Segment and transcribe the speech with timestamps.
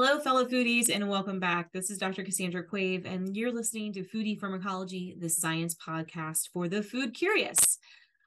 [0.00, 1.72] Hello, fellow foodies, and welcome back.
[1.72, 2.22] This is Dr.
[2.22, 7.80] Cassandra Quave, and you're listening to Foodie Pharmacology, the science podcast for the food curious.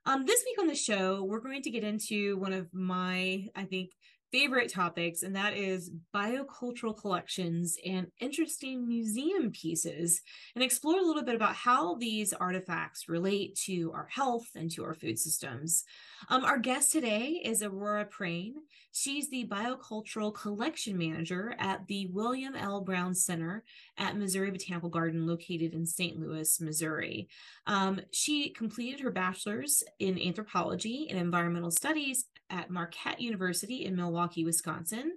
[0.05, 3.63] Um, this week on the show, we're going to get into one of my, I
[3.63, 3.91] think,
[4.31, 10.21] favorite topics, and that is biocultural collections and interesting museum pieces,
[10.55, 14.83] and explore a little bit about how these artifacts relate to our health and to
[14.83, 15.83] our food systems.
[16.29, 18.53] Um, our guest today is Aurora Prehn.
[18.93, 22.81] She's the biocultural collection manager at the William L.
[22.81, 23.63] Brown Center
[23.97, 26.19] at Missouri Botanical Garden, located in St.
[26.19, 27.29] Louis, Missouri.
[27.67, 34.45] Um, she completed her bachelor's in anthropology and environmental studies at Marquette University in Milwaukee,
[34.45, 35.13] Wisconsin,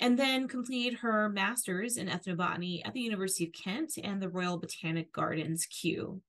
[0.00, 4.58] and then completed her master's in ethnobotany at the University of Kent and the Royal
[4.58, 6.20] Botanic Gardens, Kew.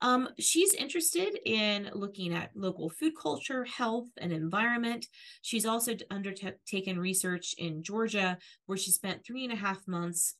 [0.00, 5.06] Um, she's interested in looking at local food culture, health, and environment.
[5.42, 10.34] She's also undertaken research in Georgia, where she spent three and a half months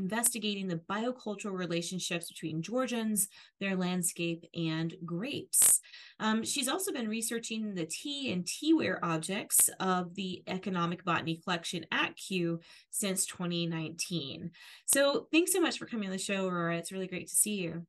[0.00, 3.28] investigating the biocultural relationships between Georgians,
[3.60, 5.80] their landscape, and grapes.
[6.18, 11.86] Um, she's also been researching the tea and teaware objects of the Economic Botany Collection
[11.92, 14.50] at Kew since 2019.
[14.86, 16.76] So thanks so much for coming on the show, Aurora.
[16.76, 17.86] It's really great to see you.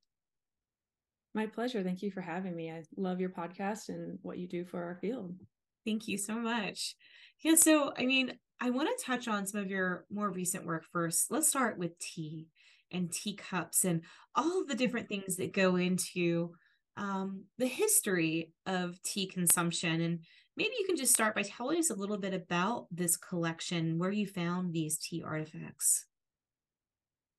[1.33, 1.81] My pleasure.
[1.81, 2.71] Thank you for having me.
[2.71, 5.33] I love your podcast and what you do for our field.
[5.85, 6.95] Thank you so much.
[7.43, 10.85] Yeah, so I mean, I want to touch on some of your more recent work
[10.93, 11.31] first.
[11.31, 12.47] Let's start with tea
[12.91, 14.03] and teacups and
[14.35, 16.51] all the different things that go into
[16.95, 20.01] um, the history of tea consumption.
[20.01, 20.19] And
[20.55, 24.11] maybe you can just start by telling us a little bit about this collection, where
[24.11, 26.05] you found these tea artifacts.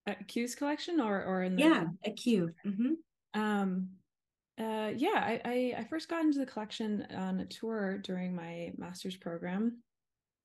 [0.05, 2.51] At Kew's collection or or in the yeah at Kew.
[2.67, 3.41] Mm-hmm.
[3.41, 3.91] Um,
[4.59, 8.73] uh, yeah, I, I I first got into the collection on a tour during my
[8.77, 9.77] master's program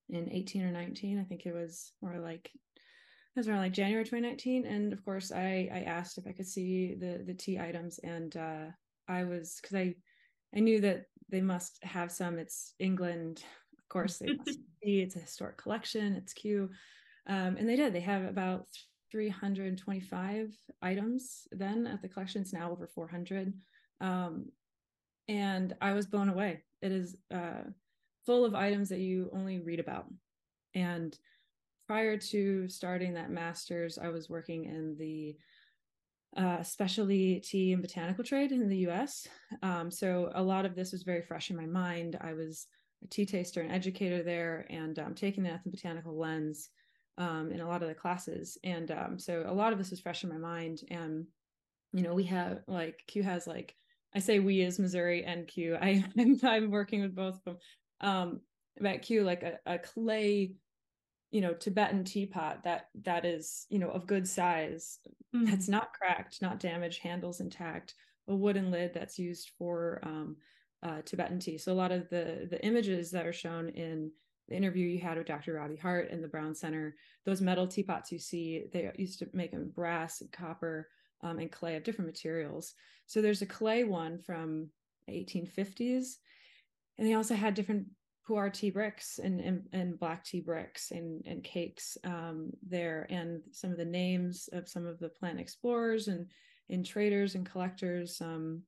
[0.10, 4.04] in 18 or 19 i think it was more like it was around like january
[4.04, 8.00] 2019 and of course i i asked if i could see the the tea items.
[8.04, 8.66] And uh
[9.08, 9.94] i was because i
[10.56, 12.40] i knew that they must have some.
[12.40, 13.44] It's england.
[13.78, 16.16] Of course they must be it's a historic collection.
[16.16, 16.70] It's Kew.
[17.28, 17.94] um and they did.
[17.94, 18.68] They have about
[19.12, 22.42] 325 items then at the collection.
[22.42, 23.54] It's now over 400
[24.02, 24.46] um
[25.28, 26.64] and i was blown away.
[26.82, 27.64] It is uh
[28.28, 30.06] full of items that you only read about.
[30.76, 31.18] And
[31.88, 35.38] prior to starting that master's, I was working in the
[36.36, 39.28] uh, specialty tea and botanical trade in the US.
[39.64, 42.18] Um, so a lot of this was very fresh in my mind.
[42.20, 42.68] I was
[43.04, 46.70] a tea taster and educator there and um, taking the ethnobotanical lens
[47.18, 48.58] um, in a lot of the classes.
[48.66, 50.82] And um, so a lot of this was fresh in my mind.
[50.92, 51.26] And,
[51.94, 53.74] you know, we have like Kew has like,
[54.14, 55.78] I say we as Missouri and Kew.
[55.82, 57.58] I, I'm, I'm working with both of them
[58.02, 58.42] um
[58.86, 60.54] at Kew like a, a clay
[61.32, 65.00] you know tibetan teapot that that is you know of good size
[65.36, 65.46] mm-hmm.
[65.46, 67.96] that's not cracked not damaged handles intact
[68.28, 70.36] a wooden lid that's used for um,
[70.84, 74.12] uh, tibetan tea so a lot of the the images that are shown in
[74.48, 78.12] the interview you had with dr robbie hart in the brown center those metal teapots
[78.12, 80.88] you see they used to make them brass and copper
[81.24, 82.74] um, and clay of different materials
[83.06, 84.70] so there's a clay one from
[85.10, 86.18] 1850s
[86.98, 87.86] and they also had different
[88.28, 93.08] pu'er tea bricks and, and, and black tea bricks and, and cakes um, there.
[93.10, 96.28] And some of the names of some of the plant explorers and,
[96.70, 98.64] and traders and collectors um,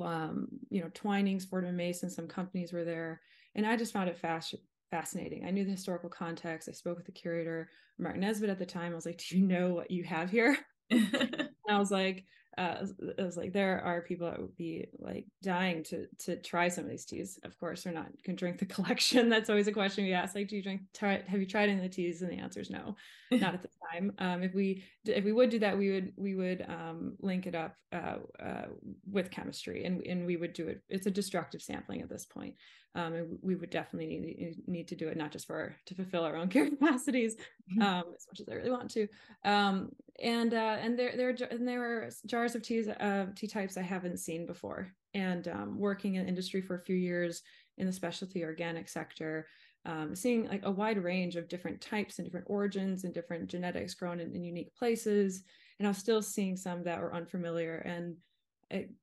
[0.00, 3.20] um, you know twinings Boardman Mason some companies were there.
[3.54, 4.54] And i just found it fast
[4.90, 5.44] fascinating.
[5.44, 6.68] I knew the historical context.
[6.68, 8.92] I spoke with the curator mark nesbitt at the time.
[8.92, 10.56] I was like do you know what you have here?
[10.90, 12.24] And i was like
[12.58, 12.86] uh,
[13.18, 16.84] it was like there are people that would be like dying to to try some
[16.84, 17.38] of these teas.
[17.44, 19.28] Of course, they're not going to drink the collection.
[19.28, 20.34] That's always a question we ask.
[20.34, 20.82] Like, do you drink?
[20.94, 22.20] Try, have you tried any of the teas?
[22.20, 22.96] And the answer is no,
[23.30, 24.12] not at the time.
[24.18, 27.54] Um, if we if we would do that, we would we would um, link it
[27.54, 28.66] up uh, uh,
[29.10, 30.82] with chemistry, and and we would do it.
[30.90, 32.54] It's a destructive sampling at this point.
[32.94, 36.24] Um, and we would definitely need, need to do it not just for to fulfill
[36.24, 37.82] our own curiosities mm-hmm.
[37.82, 39.08] um, as much as I really want to.
[39.44, 39.90] Um,
[40.22, 43.82] and uh, and there there and there are jars of teas uh, tea types I
[43.82, 44.92] haven't seen before.
[45.14, 47.42] And um, working in industry for a few years
[47.78, 49.46] in the specialty organic sector,
[49.84, 53.94] um, seeing like a wide range of different types and different origins and different genetics
[53.94, 55.42] grown in, in unique places.
[55.78, 57.76] And I was still seeing some that were unfamiliar.
[57.78, 58.16] And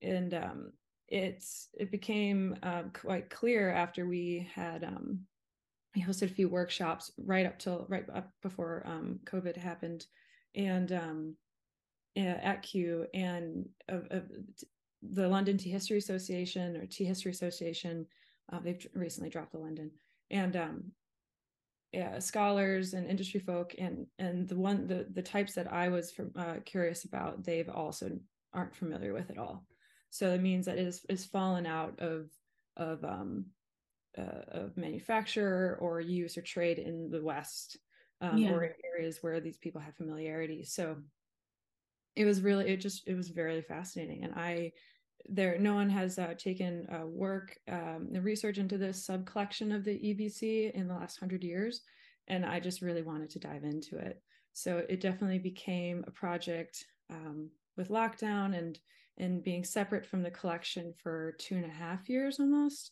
[0.02, 0.72] and um,
[1.10, 5.22] it's it became uh, quite clear after we had um,
[5.96, 10.06] we hosted a few workshops right up till right up before um, COVID happened
[10.56, 11.36] and um,
[12.16, 14.24] at Kew and of, of
[15.02, 18.06] the London Tea History Association or Tea History Association.
[18.52, 19.92] Uh, they've recently dropped the London,
[20.32, 20.84] and um,
[21.92, 26.12] yeah, scholars and industry folk and and the one the the types that I was
[26.12, 28.12] from, uh, curious about they've also
[28.54, 29.66] aren't familiar with at all
[30.10, 32.30] so it means that it is, is fallen out of
[32.78, 33.46] of um
[34.18, 37.78] uh, of manufacture or use or trade in the west
[38.22, 38.52] um, yeah.
[38.52, 40.64] or areas where these people have familiarity.
[40.64, 40.98] So
[42.16, 44.24] it was really it just it was very fascinating.
[44.24, 44.72] And i
[45.28, 49.72] there no one has uh, taken uh, work um, the research into this sub collection
[49.72, 51.82] of the ebc in the last hundred years
[52.30, 54.22] and i just really wanted to dive into it.
[54.54, 58.80] So it definitely became a project um, with lockdown and
[59.20, 62.92] and being separate from the collection for two and a half years almost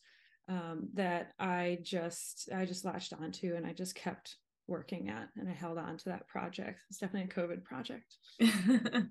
[0.50, 4.38] um, that i just i just latched onto and i just kept
[4.68, 8.18] working at and i held on to that project it's definitely a covid project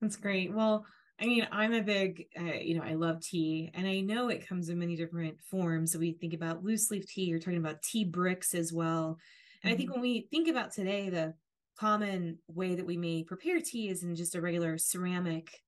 [0.00, 0.84] that's great well
[1.20, 4.46] I mean, I'm a big, uh, you know, I love tea, and I know it
[4.46, 5.92] comes in many different forms.
[5.92, 7.24] So we think about loose leaf tea.
[7.24, 9.18] You're talking about tea bricks as well.
[9.62, 9.74] And mm-hmm.
[9.74, 10.00] I think mm-hmm.
[10.00, 11.34] when we think about today, the
[11.78, 15.60] common way that we may prepare tea is in just a regular ceramic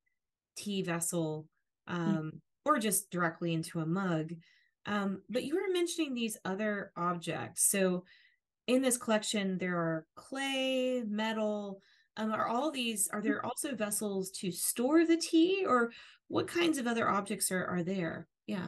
[0.61, 1.47] tea vessel,
[1.89, 2.01] mm-hmm.
[2.01, 2.37] um, mm-hmm.
[2.65, 4.33] or just directly into a mug.
[4.87, 7.71] Um, but you were mentioning these other objects.
[7.71, 8.05] So
[8.67, 11.81] in this collection, there are clay, metal,
[12.17, 15.91] um, are all these are there also vessels to store the tea or
[16.29, 18.67] what kinds of other objects are, are there yeah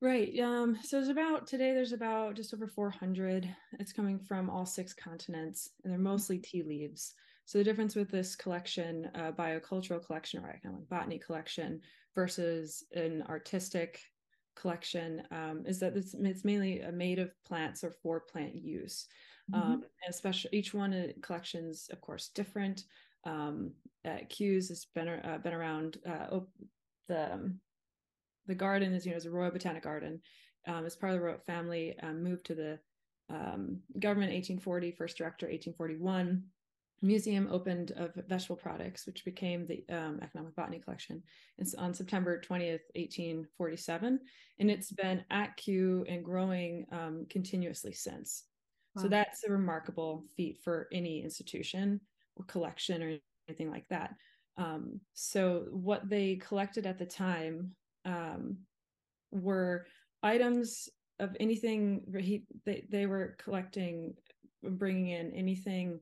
[0.00, 3.48] right um so there's about today there's about just over 400
[3.78, 7.14] it's coming from all six continents and they're mostly tea leaves
[7.48, 11.80] so the difference with this collection uh, biocultural collection or economic botany collection
[12.14, 14.02] versus an artistic
[14.54, 19.06] collection um, is that it's, it's mainly made of plants or for plant use
[19.50, 19.60] mm-hmm.
[19.60, 22.84] um, and especially each one of the collections, of course, different.
[23.24, 23.72] Um,
[24.04, 25.98] at Kew's has been uh, been around.
[26.06, 26.40] Uh,
[27.08, 27.60] the um,
[28.46, 30.20] the garden is you know is a Royal Botanic Garden.
[30.66, 32.78] Um, as part of the Royal family, um, moved to the
[33.30, 36.42] um, government 1840, first director 1841
[37.00, 41.22] museum opened of vegetable products, which became the um, Economic Botany Collection
[41.58, 44.20] it's on September 20th, 1847.
[44.58, 48.44] And it's been at Kew and growing um, continuously since.
[48.94, 49.02] Wow.
[49.02, 52.00] So that's a remarkable feat for any institution
[52.36, 53.18] or collection or
[53.48, 54.14] anything like that.
[54.56, 57.72] Um, so what they collected at the time
[58.04, 58.58] um,
[59.30, 59.86] were
[60.22, 60.88] items
[61.20, 64.14] of anything he, they, they were collecting
[64.62, 66.00] bringing in anything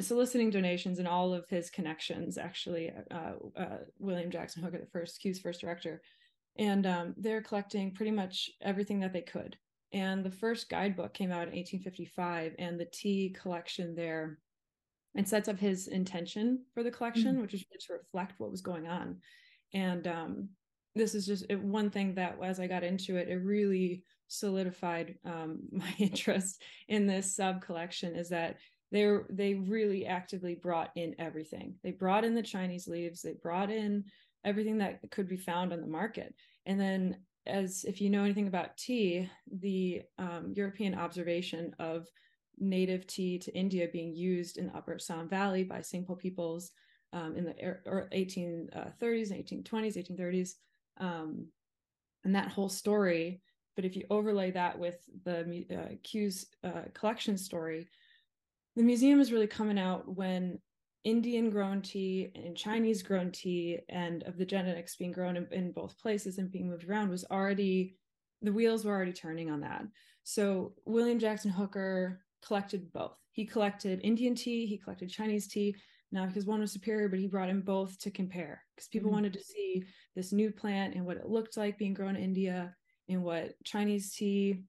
[0.00, 5.20] soliciting donations and all of his connections actually uh, uh, william jackson hooker the first
[5.20, 6.02] Kew's first director
[6.56, 9.56] and um, they're collecting pretty much everything that they could
[9.92, 14.38] and the first guidebook came out in 1855, and the tea collection there
[15.14, 17.42] and sets up his intention for the collection, mm-hmm.
[17.42, 19.18] which is to reflect what was going on.
[19.74, 20.48] And um,
[20.94, 25.58] this is just one thing that as I got into it, it really solidified um,
[25.70, 28.56] my interest in this sub collection is that
[28.92, 31.74] they they really actively brought in everything.
[31.82, 34.04] They brought in the Chinese leaves, they brought in
[34.44, 36.34] everything that could be found on the market.
[36.66, 37.16] And then
[37.46, 42.06] as if you know anything about tea, the um, European observation of
[42.58, 46.70] native tea to India being used in the Upper Assam Valley by Singpho peoples
[47.12, 48.70] um, in the 1830s
[49.02, 50.50] 1820s, 1830s,
[50.98, 51.46] um,
[52.24, 53.40] and that whole story.
[53.74, 57.88] But if you overlay that with the uh, Kew's uh, collection story,
[58.76, 60.58] the museum is really coming out when
[61.04, 65.72] Indian grown tea and Chinese grown tea and of the genetics being grown in, in,
[65.72, 67.96] both places and being moved around was already
[68.40, 69.82] the wheels were already turning on that.
[70.22, 73.16] So William Jackson Hooker collected both.
[73.32, 75.74] He collected Indian tea, he collected Chinese tea,
[76.12, 79.16] not because one was superior, but he brought in both to compare because people mm-hmm.
[79.16, 82.74] wanted to see this new plant and what it looked like being grown in India
[83.08, 84.62] and what Chinese tea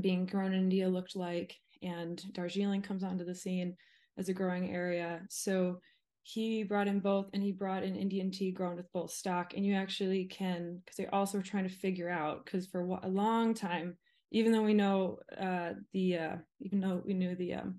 [0.00, 1.56] being grown in India looked like.
[1.82, 3.76] And Darjeeling comes onto the scene
[4.18, 5.22] as a growing area.
[5.28, 5.80] So
[6.22, 9.54] he brought in both and he brought in Indian tea grown with both stock.
[9.54, 13.08] And you actually can, because they also were trying to figure out, because for a
[13.08, 13.96] long time,
[14.30, 17.76] even though we know uh, the, uh, even though we knew the um,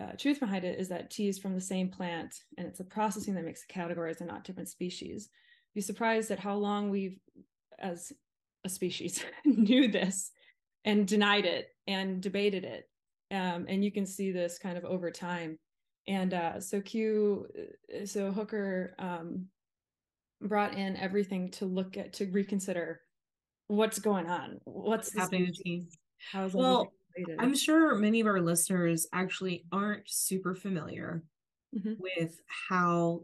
[0.00, 2.84] uh, truth behind it is that tea is from the same plant and it's the
[2.84, 5.30] processing that makes the categories and not different species.
[5.74, 7.18] Be surprised at how long we've,
[7.78, 8.12] as
[8.64, 10.30] a species, knew this
[10.84, 12.88] and denied it and debated it
[13.30, 15.58] um, and you can see this kind of over time
[16.08, 19.46] and uh, so Kew uh, so hooker um,
[20.40, 23.00] brought in everything to look at to reconsider
[23.68, 25.82] what's going on what's, happening to
[26.30, 26.92] how's well
[27.38, 31.24] i'm sure many of our listeners actually aren't super familiar
[31.76, 31.94] mm-hmm.
[31.98, 33.22] with how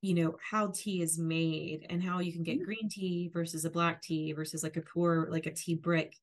[0.00, 2.64] you know how tea is made and how you can get mm-hmm.
[2.64, 6.16] green tea versus a black tea versus like a pure like a tea brick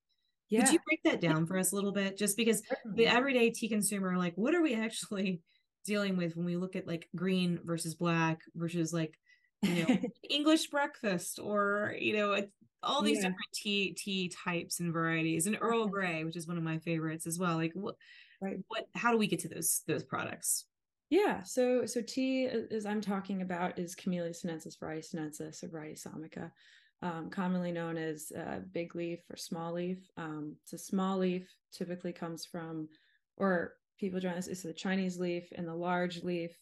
[0.52, 0.66] Yeah.
[0.66, 2.18] Could you break that down for us a little bit?
[2.18, 2.62] Just because
[2.96, 5.42] the everyday tea consumer, like, what are we actually
[5.86, 9.18] dealing with when we look at like green versus black versus like,
[9.64, 9.98] you know,
[10.30, 12.44] English breakfast or, you know,
[12.84, 13.30] all these yeah.
[13.30, 17.26] different tea tea types and varieties and Earl Grey, which is one of my favorites
[17.26, 17.56] as well.
[17.56, 17.96] Like what
[18.42, 18.58] right.
[18.68, 20.66] what how do we get to those those products?
[21.10, 25.70] Yeah, so so tea uh, as I'm talking about is Camellia sinensis, Variety sinensis, or
[25.70, 26.52] Variety assamica
[27.02, 30.00] um, commonly known as uh, big leaf or small leaf.
[30.18, 32.88] Um, so small leaf typically comes from,
[33.38, 36.56] or people join us, is the Chinese leaf, and the large leaf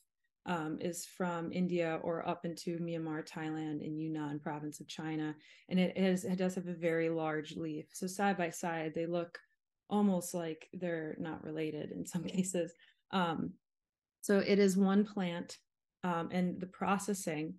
[0.46, 5.36] um, is from India or up into Myanmar, Thailand, and Yunnan province of China.
[5.67, 7.86] And it is it does have a very large leaf.
[7.93, 9.38] So side by side, they look
[9.89, 12.74] almost like they're not related in some cases.
[13.12, 13.53] Um,
[14.22, 15.58] so it is one plant,
[16.03, 17.55] um, and the processing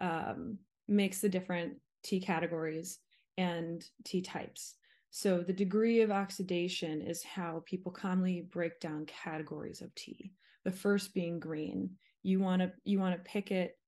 [0.00, 1.74] um, makes the different
[2.04, 3.00] tea categories
[3.36, 4.76] and T types.
[5.10, 10.32] So the degree of oxidation is how people commonly break down categories of tea.
[10.64, 11.90] The first being green.
[12.22, 13.78] You want to you want to pick it,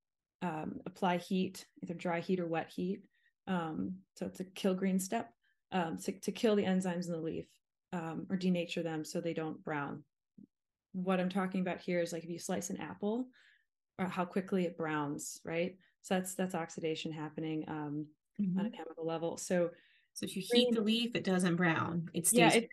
[0.42, 3.02] um, apply heat, either dry heat or wet heat.
[3.46, 5.30] Um, so it's a kill green step
[5.72, 7.46] um, to, to kill the enzymes in the leaf
[7.92, 10.02] um, or denature them so they don't brown.
[10.92, 13.28] What I'm talking about here is like if you slice an apple,
[13.98, 15.76] or how quickly it browns, right?
[16.06, 18.06] So that's that's oxidation happening um,
[18.40, 18.60] mm-hmm.
[18.60, 18.76] on a mm-hmm.
[18.76, 19.36] chemical level.
[19.38, 19.70] So
[20.12, 22.08] so if you heat the leaf, it doesn't brown.
[22.14, 22.68] It stays yeah, it,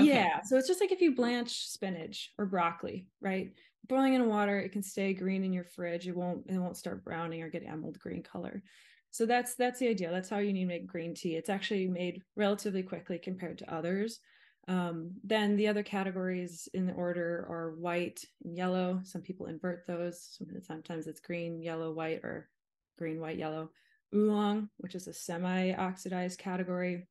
[0.00, 0.08] okay.
[0.08, 0.42] yeah.
[0.42, 3.50] So it's just like if you blanch spinach or broccoli, right?
[3.88, 6.06] Boiling in water, it can stay green in your fridge.
[6.06, 8.62] It won't it won't start browning or get emerald green color.
[9.10, 10.12] So that's that's the idea.
[10.12, 11.34] That's how you need to make green tea.
[11.34, 14.20] It's actually made relatively quickly compared to others.
[14.68, 19.00] Um, then the other categories in the order are white and yellow.
[19.02, 20.38] Some people invert those.
[20.62, 22.48] Sometimes it's green, yellow, white, or
[22.98, 23.70] green, white, yellow.
[24.14, 27.06] Oolong, which is a semi oxidized category.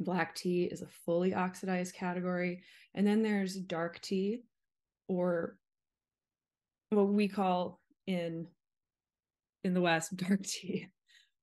[0.00, 2.62] Black tea is a fully oxidized category.
[2.94, 4.42] And then there's dark tea,
[5.08, 5.56] or
[6.90, 8.46] what we call in
[9.64, 10.88] in the West dark tea.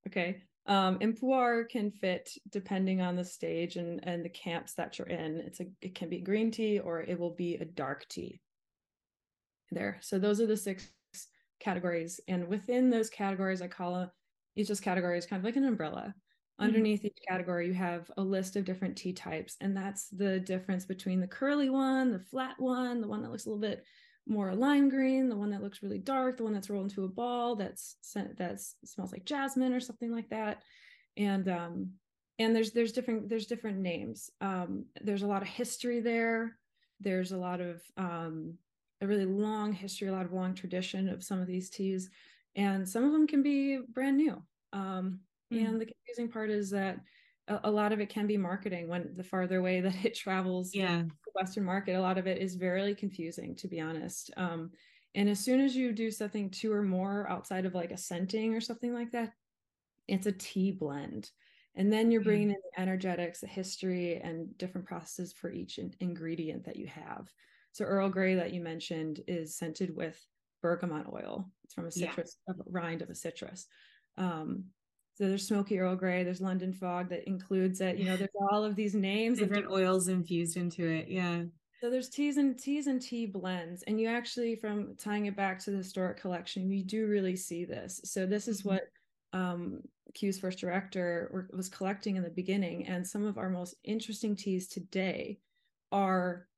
[0.08, 0.44] Okay.
[0.66, 5.08] Um, and pu'er can fit depending on the stage and and the camps that you're
[5.08, 5.38] in.
[5.38, 8.42] It's a it can be green tea or it will be a dark tea.
[9.72, 9.98] There.
[10.02, 10.88] So those are the six
[11.60, 12.20] categories.
[12.28, 14.12] And within those categories, I call a,
[14.56, 16.14] each those categories kind of like an umbrella.
[16.14, 16.66] Mm-hmm.
[16.66, 19.56] Underneath each category, you have a list of different tea types.
[19.62, 23.46] And that's the difference between the curly one, the flat one, the one that looks
[23.46, 23.84] a little bit
[24.30, 27.08] more lime green, the one that looks really dark, the one that's rolled into a
[27.08, 27.98] ball that's
[28.38, 30.62] that's smells like jasmine or something like that.
[31.18, 31.92] And um
[32.38, 34.30] and there's there's different there's different names.
[34.40, 36.58] Um there's a lot of history there.
[37.00, 38.56] There's a lot of um
[39.02, 42.10] a really long history, a lot of long tradition of some of these teas,
[42.56, 44.42] and some of them can be brand new.
[44.74, 45.20] Um,
[45.54, 45.66] mm.
[45.66, 47.00] And the confusing part is that
[47.48, 50.74] a, a, lot of it can be marketing when the farther away that it travels.
[50.74, 54.32] Yeah, the Western market, a lot of it is very confusing, to be honest.
[54.38, 54.72] Um,
[55.16, 58.54] and as soon as you do something two or more outside of like a scenting
[58.54, 59.34] or something like that,
[60.08, 61.32] it's a tea blend.
[61.76, 65.94] And then you're bringing in the energetics, the history, and different processes for each in-
[66.00, 67.32] ingredient that you have.
[67.72, 70.20] So Earl Grey that you mentioned is scented with
[70.62, 71.50] bergamot oil.
[71.64, 72.56] It's from a citrus, yeah.
[72.58, 73.68] a rind of a citrus.
[74.18, 74.66] Um,
[75.16, 76.24] so there's smoky Earl Grey.
[76.24, 77.98] There's London Fog that includes it.
[77.98, 81.08] You know, there's all of these names, different of oils infused into it.
[81.10, 81.44] Yeah.
[81.82, 85.60] So there's teas and teas and tea blends, and you actually, from tying it back
[85.60, 88.02] to the historic collection, you do really see this.
[88.04, 88.70] So this is mm-hmm.
[88.70, 88.82] what
[89.32, 89.82] um,
[90.14, 94.68] Kew's first director was collecting in the beginning, and some of our most interesting teas
[94.68, 95.40] today
[95.94, 96.49] are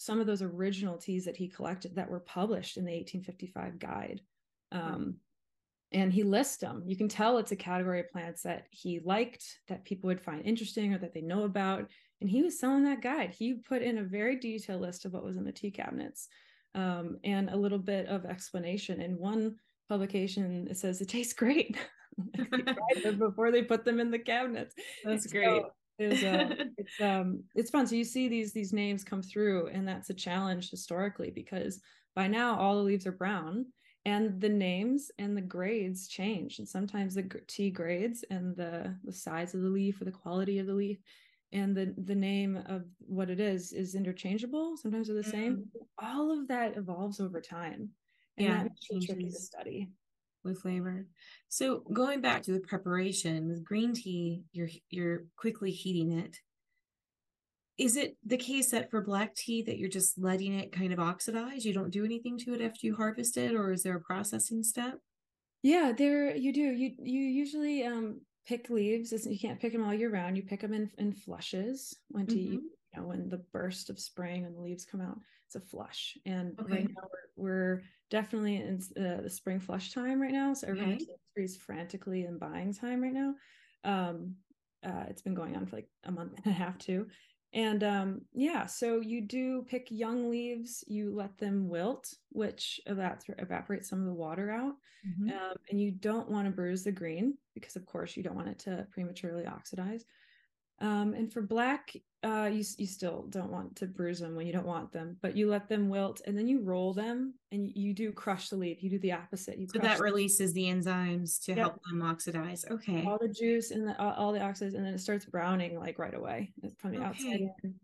[0.00, 4.22] some of those original teas that he collected that were published in the 1855 guide.
[4.72, 5.16] Um,
[5.92, 6.82] and he lists them.
[6.86, 10.40] You can tell it's a category of plants that he liked, that people would find
[10.46, 11.90] interesting or that they know about.
[12.22, 13.34] And he was selling that guide.
[13.38, 16.28] He put in a very detailed list of what was in the tea cabinets
[16.74, 19.02] um, and a little bit of explanation.
[19.02, 21.76] In one publication, it says it tastes great.
[23.18, 24.74] before they put them in the cabinets.
[25.04, 25.44] That's great.
[25.44, 27.86] So uh, it's um it's fun.
[27.86, 31.80] So you see these these names come through and that's a challenge historically because
[32.14, 33.66] by now all the leaves are brown
[34.04, 36.58] and the names and the grades change.
[36.58, 40.58] And sometimes the tea grades and the the size of the leaf or the quality
[40.58, 40.98] of the leaf
[41.52, 44.76] and the the name of what it is is interchangeable.
[44.76, 45.30] Sometimes they're the mm.
[45.30, 45.64] same
[45.98, 47.90] all of that evolves over time
[48.38, 49.88] and yeah, that makes it tricky to study
[50.44, 51.06] with flavor.
[51.48, 56.36] So going back to the preparation with green tea, you're you're quickly heating it.
[57.78, 60.98] Is it the case that for black tea that you're just letting it kind of
[60.98, 61.64] oxidize?
[61.64, 64.62] You don't do anything to it after you harvest it, or is there a processing
[64.62, 64.98] step?
[65.62, 66.60] Yeah, there you do.
[66.60, 69.12] You you usually um pick leaves.
[69.12, 70.36] It's, you can't pick them all year round.
[70.36, 72.56] You pick them in, in flushes when mm-hmm.
[72.94, 76.16] You know, when the burst of spring and the leaves come out, it's a flush.
[76.26, 76.72] And okay.
[76.72, 80.54] right now we're, we're definitely in uh, the spring flush time right now.
[80.54, 81.06] So everyone okay.
[81.36, 83.34] is frantically in buying time right now.
[83.84, 84.34] Um,
[84.84, 87.06] uh, it's been going on for like a month and a half too
[87.52, 93.88] and um, yeah so you do pick young leaves you let them wilt which evaporates
[93.88, 94.74] some of the water out
[95.06, 95.30] mm-hmm.
[95.30, 98.48] um, and you don't want to bruise the green because of course you don't want
[98.48, 100.04] it to prematurely oxidize
[100.80, 104.52] um, and for black, uh, you you still don't want to bruise them when you
[104.52, 107.72] don't want them, but you let them wilt and then you roll them and you,
[107.74, 108.82] you do crush the leaf.
[108.82, 109.58] You do the opposite.
[109.58, 110.04] You so that them.
[110.04, 111.58] releases the enzymes to yep.
[111.58, 112.64] help them oxidize.
[112.70, 113.04] Okay.
[113.06, 116.14] All the juice and the, all, the oxides, and then it starts browning like right
[116.14, 117.06] away from the okay.
[117.06, 117.74] outside in,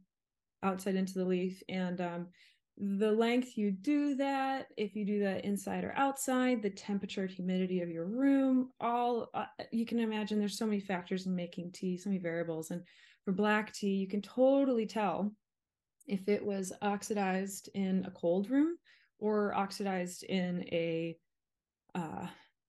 [0.62, 1.62] outside into the leaf.
[1.68, 2.26] And um,
[2.78, 7.80] the length you do that, if you do that inside or outside, the temperature, humidity
[7.80, 11.97] of your room, all uh, you can imagine there's so many factors in making tea,
[11.97, 12.71] so many variables.
[12.71, 12.83] And
[13.25, 15.33] for black tea, you can totally tell
[16.06, 18.76] if it was oxidized in a cold room
[19.18, 21.16] or oxidized in a
[21.95, 22.26] uh,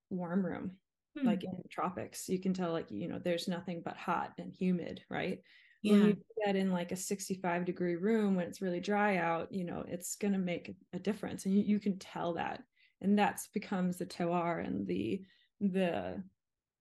[0.08, 0.72] warm room,
[1.18, 1.26] hmm.
[1.26, 2.28] like in tropics.
[2.30, 5.40] You can tell, like, you know, there's nothing but hot and humid, right?
[5.82, 5.92] Yeah.
[5.92, 9.52] when you do that in like a 65 degree room when it's really dry out
[9.52, 12.62] you know it's going to make a difference and you, you can tell that
[13.00, 15.20] and that's becomes the terroir and the
[15.60, 16.22] the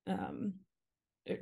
[0.07, 0.53] um
[1.29, 1.33] uh,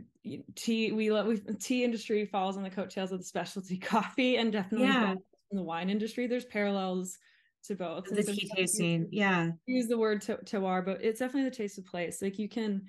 [0.55, 4.51] tea we love we tea industry falls on the coattails of the specialty coffee and
[4.51, 5.11] definitely yeah.
[5.11, 7.17] in the wine industry there's parallels
[7.63, 11.77] to both the tea tasting yeah use the word terroir but it's definitely the taste
[11.77, 12.81] of place like you can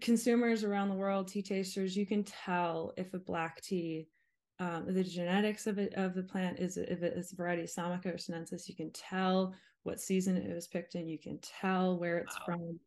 [0.00, 4.08] consumers around the world, tea tasters, you can tell if a black tea,
[4.58, 8.14] um, the genetics of it of the plant is if it is a variety assamica
[8.14, 11.08] or sinensis, you can tell what season it was picked in.
[11.08, 12.56] You can tell where it's wow.
[12.56, 12.80] from.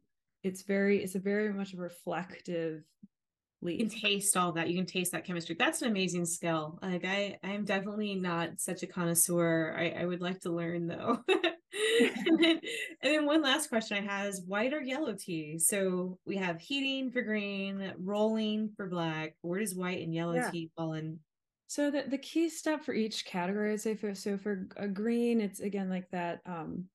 [0.43, 2.83] It's very, it's a very much reflective
[3.61, 3.79] leaf.
[3.79, 4.69] You can taste all that.
[4.69, 5.55] You can taste that chemistry.
[5.57, 6.79] That's an amazing skill.
[6.81, 9.75] Like I, I'm definitely not such a connoisseur.
[9.77, 11.19] I, I would like to learn though.
[11.99, 12.59] and, then,
[13.01, 15.59] and then one last question I have is white or yellow tea.
[15.59, 19.35] So we have heating for green, rolling for black.
[19.41, 20.49] Where does white and yellow yeah.
[20.49, 21.19] tea fall in?
[21.67, 25.41] So the, the key step for each category, I'd say for so for a green,
[25.41, 26.85] it's again like that um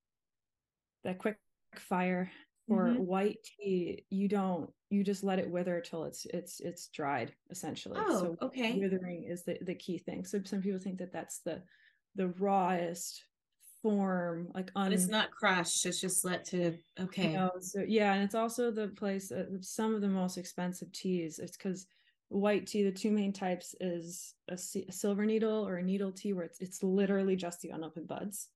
[1.05, 1.37] that quick
[1.77, 2.31] fire.
[2.69, 3.05] For mm-hmm.
[3.05, 7.99] white tea, you don't you just let it wither till it's it's it's dried essentially.
[7.99, 8.79] Oh, so okay.
[8.79, 10.25] Withering is the the key thing.
[10.25, 11.63] So some people think that that's the
[12.15, 13.25] the rawest
[13.83, 17.33] form like on it's not crushed it's just let to okay.
[17.33, 20.93] You know, so yeah and it's also the place uh, some of the most expensive
[20.93, 21.87] teas it's because
[22.33, 26.33] white tea the two main types is a, a, silver needle or a needle tea
[26.33, 28.49] where it's, it's literally just the unopened buds.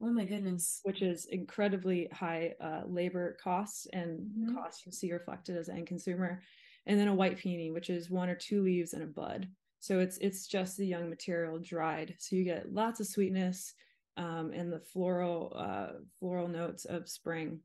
[0.00, 0.80] Oh my goodness.
[0.84, 4.54] Which is incredibly high uh, labor costs and mm-hmm.
[4.54, 6.42] costs you see reflected as an end consumer.
[6.86, 9.48] And then a white peony which is one or two leaves and a bud.
[9.80, 12.14] So it's it's just the young material dried.
[12.18, 13.74] So you get lots of sweetness
[14.16, 17.60] um, and the floral uh, floral notes of spring.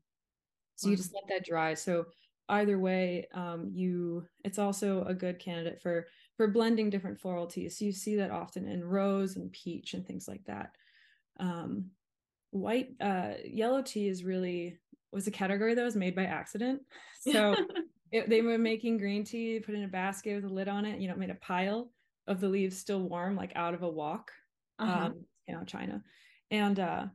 [0.76, 1.74] So you just let that dry.
[1.74, 2.06] So
[2.48, 7.78] either way, um, you it's also a good candidate for for blending different floral teas.
[7.78, 10.72] So you see that often in rose and peach and things like that.
[11.38, 11.90] Um,
[12.50, 14.78] white uh, yellow tea is really
[15.12, 16.82] was a category that was made by accident.
[17.30, 17.54] So
[18.10, 21.00] it, they were making green tea, put in a basket with a lid on it.
[21.00, 21.92] You know, made a pile
[22.26, 24.32] of the leaves still warm, like out of a wok.
[24.80, 25.06] Uh-huh.
[25.06, 26.02] Um, you know, China
[26.52, 27.06] and uh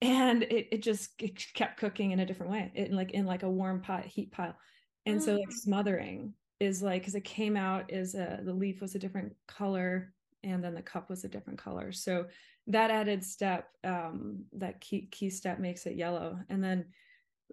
[0.00, 3.42] and it, it just it kept cooking in a different way it like in like
[3.42, 4.56] a warm pot heat pile.
[5.04, 5.52] And so like mm.
[5.52, 10.12] smothering is like because it came out is a the leaf was a different color
[10.44, 11.92] and then the cup was a different color.
[11.92, 12.26] So
[12.68, 16.38] that added step um that key key step makes it yellow.
[16.48, 16.86] And then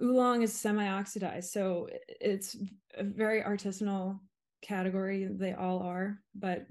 [0.04, 1.52] oolong is semi-oxidized.
[1.52, 1.88] So
[2.22, 2.56] it's
[2.96, 4.20] a very artisanal
[4.62, 6.66] category they all are but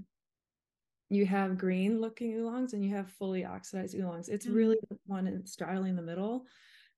[1.11, 4.29] you have green looking oolongs and you have fully oxidized oolongs.
[4.29, 4.57] It's mm-hmm.
[4.57, 6.47] really one in straddling in the middle.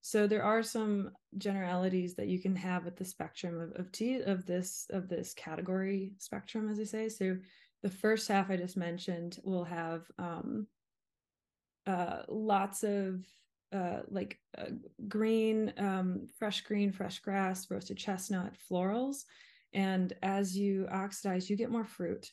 [0.01, 4.21] So there are some generalities that you can have with the spectrum of, of tea
[4.21, 7.09] of this of this category spectrum, as I say.
[7.09, 7.37] So
[7.83, 10.69] the first half I just mentioned will have um,
[11.87, 13.25] uh, lots of
[13.73, 14.67] uh, like uh,
[15.09, 19.25] green, um, fresh green, fresh grass, roasted chestnut, florals.
[19.73, 22.31] And as you oxidize, you get more fruit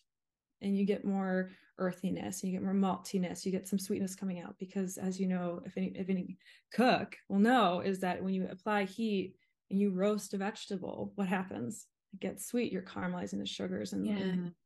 [0.63, 4.55] and you get more earthiness, you get more maltiness, you get some sweetness coming out
[4.59, 6.37] because as you know, if any if any
[6.73, 9.35] cook will know is that when you apply heat
[9.69, 11.87] and you roast a vegetable, what happens?
[12.13, 14.15] It gets sweet, you're caramelizing the sugars and, yeah.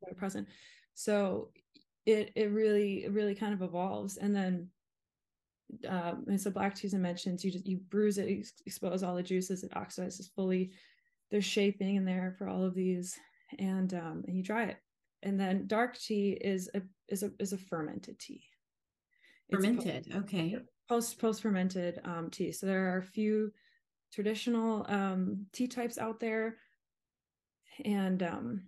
[0.02, 0.48] that are present.
[0.94, 1.50] So
[2.06, 4.18] it it really it really kind of evolves.
[4.18, 4.70] And then
[5.88, 9.16] um, and so black teas I mentioned, you just you bruise it, you expose all
[9.16, 10.72] the juices, it oxidizes fully.
[11.30, 13.18] there's shaping in there for all of these,
[13.60, 14.78] and um, and you dry it.
[15.28, 18.44] And then dark tea is a is a is a fermented tea.
[19.52, 20.58] Fermented, post, okay.
[20.88, 22.54] Post post fermented um, tea.
[22.54, 23.52] So there are a few
[24.14, 26.56] traditional um, tea types out there,
[27.84, 28.62] and um,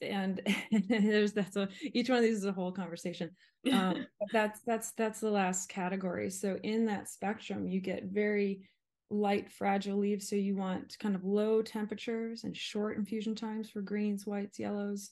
[0.00, 0.40] and,
[0.72, 3.30] and there's that's a each one of these is a whole conversation.
[3.70, 6.30] Um, that's that's that's the last category.
[6.30, 8.62] So in that spectrum, you get very
[9.10, 13.80] light fragile leaves so you want kind of low temperatures and short infusion times for
[13.80, 15.10] greens whites yellows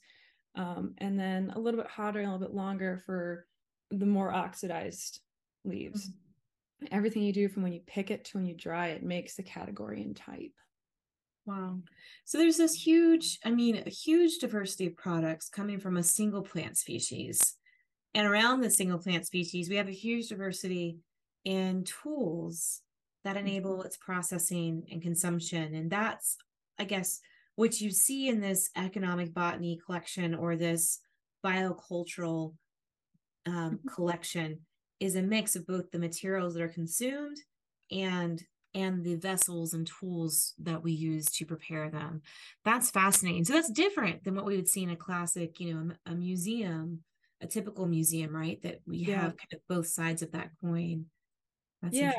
[0.54, 3.46] um, and then a little bit hotter and a little bit longer for
[3.90, 5.20] the more oxidized
[5.64, 6.08] leaves.
[6.08, 6.94] Mm-hmm.
[6.94, 9.42] everything you do from when you pick it to when you dry it makes the
[9.42, 10.52] category and type.
[11.44, 11.78] Wow.
[12.24, 16.42] So there's this huge i mean a huge diversity of products coming from a single
[16.42, 17.56] plant species.
[18.14, 20.98] And around the single plant species we have a huge diversity
[21.44, 22.82] in tools
[23.24, 23.46] that mm-hmm.
[23.46, 25.74] enable its processing and consumption.
[25.74, 26.36] And that's,
[26.78, 27.20] I guess,
[27.56, 31.00] what you see in this economic botany collection or this
[31.44, 32.54] biocultural
[33.46, 33.88] um, mm-hmm.
[33.88, 34.60] collection
[35.00, 37.36] is a mix of both the materials that are consumed
[37.90, 38.42] and
[38.74, 42.20] and the vessels and tools that we use to prepare them
[42.64, 45.94] that's fascinating so that's different than what we would see in a classic you know
[46.06, 47.00] a museum
[47.40, 49.22] a typical museum right that we yeah.
[49.22, 51.06] have kind of both sides of that coin
[51.82, 52.12] that's yeah,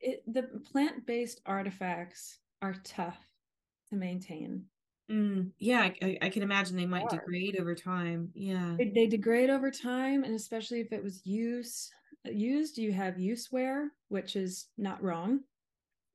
[0.00, 3.18] it, the plant-based artifacts are tough
[3.90, 4.64] to maintain.
[5.10, 8.30] Mm, yeah, I, I, can imagine they might degrade over time.
[8.34, 11.90] Yeah, they, they, degrade over time, and especially if it was use
[12.24, 15.40] used, you have use wear, which is not wrong.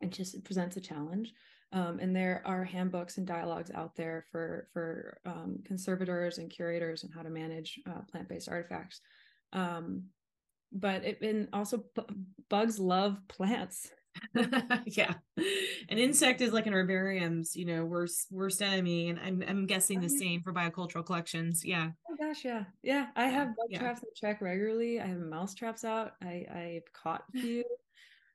[0.01, 1.33] It just presents a challenge.
[1.71, 7.03] Um, and there are handbooks and dialogues out there for for um, conservators and curators
[7.03, 9.01] and how to manage uh, plant-based artifacts.
[9.53, 10.03] Um,
[10.73, 11.85] but it and also
[12.49, 13.89] bugs love plants.
[14.85, 15.13] yeah,
[15.89, 19.99] an insect is like an herbarium's, you know, worst worst enemy, and I'm I'm guessing
[19.99, 21.63] the oh, same for biocultural collections.
[21.65, 21.89] Yeah.
[22.09, 23.07] Oh gosh, yeah, yeah.
[23.15, 23.79] I have bug yeah.
[23.79, 24.99] traps that check regularly.
[24.99, 26.13] I have mouse traps out.
[26.21, 27.63] I I've caught a few.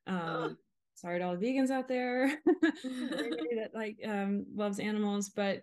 [0.06, 0.58] Um,
[0.96, 5.62] sorry to all the vegans out there that like um loves animals, but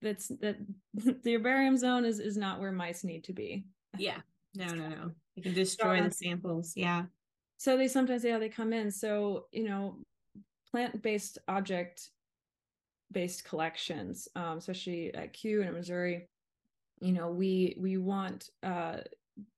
[0.00, 0.56] that's that
[0.94, 3.66] the herbarium zone is is not where mice need to be.
[3.98, 4.20] Yeah.
[4.54, 5.10] No, no, no.
[5.34, 6.72] You can destroy the samples.
[6.76, 7.04] Yeah.
[7.56, 8.90] So they sometimes, yeah, they come in.
[8.90, 9.98] So, you know,
[10.70, 12.10] plant based object
[13.12, 16.28] based collections, um, especially at Kew and Missouri,
[17.00, 18.98] you know, we we want uh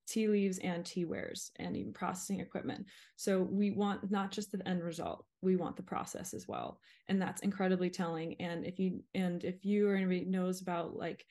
[0.07, 2.87] tea leaves and tea wares and even processing equipment.
[3.17, 6.81] So we want not just the end result, we want the process as well.
[7.09, 8.35] And that's incredibly telling.
[8.41, 11.27] And if you and if you or anybody knows about like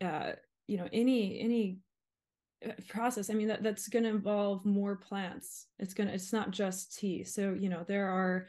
[0.00, 0.32] uh
[0.66, 1.78] you know any any
[2.88, 3.30] process.
[3.30, 5.66] I mean that, that's going to involve more plants.
[5.78, 7.24] It's going to it's not just tea.
[7.24, 8.48] So you know there are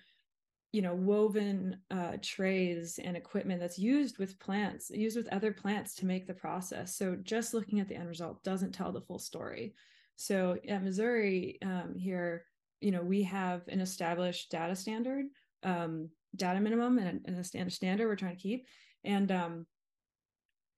[0.71, 5.95] you know woven uh, trays and equipment that's used with plants used with other plants
[5.95, 6.95] to make the process.
[6.97, 9.73] So just looking at the end result doesn't tell the full story.
[10.15, 12.45] So at missouri um, here
[12.81, 15.25] you know we have an established data standard
[15.63, 18.67] um, data minimum and, and a standard standard we're trying to keep.
[19.03, 19.65] And um,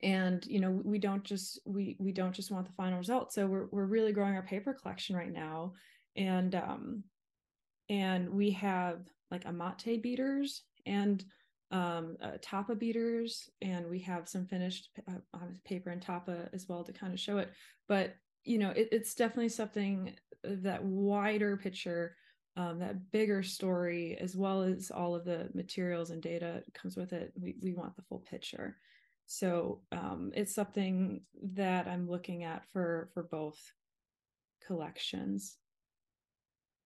[0.03, 3.47] and you know we don't just we we don't just want the final result so
[3.47, 5.73] we're we're really growing our paper collection right now.
[6.15, 7.03] And um
[7.89, 8.99] and we have
[9.31, 11.23] like amate beaters and
[11.71, 16.83] um uh, tapa beaters and we have some finished uh, paper and tapa as well
[16.83, 17.51] to kind of show it.
[17.87, 22.15] But you know it, it's definitely something that wider picture
[22.55, 27.13] um, that bigger story as well as all of the materials and data comes with
[27.13, 28.77] it we, we want the full picture
[29.27, 31.21] so um, it's something
[31.53, 33.59] that i'm looking at for for both
[34.65, 35.57] collections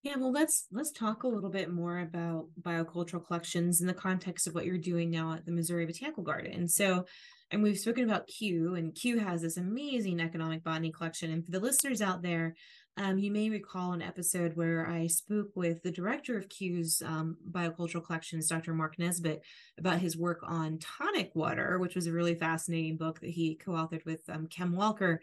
[0.03, 4.47] yeah well let's let's talk a little bit more about biocultural collections in the context
[4.47, 7.05] of what you're doing now at the missouri botanical garden so
[7.51, 11.31] and we've spoken about Kew, and Kew has this amazing economic botany collection.
[11.31, 12.55] And for the listeners out there,
[12.97, 17.37] um, you may recall an episode where I spoke with the director of Kew's um,
[17.49, 18.73] biocultural collections, Dr.
[18.73, 19.41] Mark Nesbitt,
[19.77, 24.05] about his work on tonic water, which was a really fascinating book that he co-authored
[24.05, 25.21] with um, Kim Walker.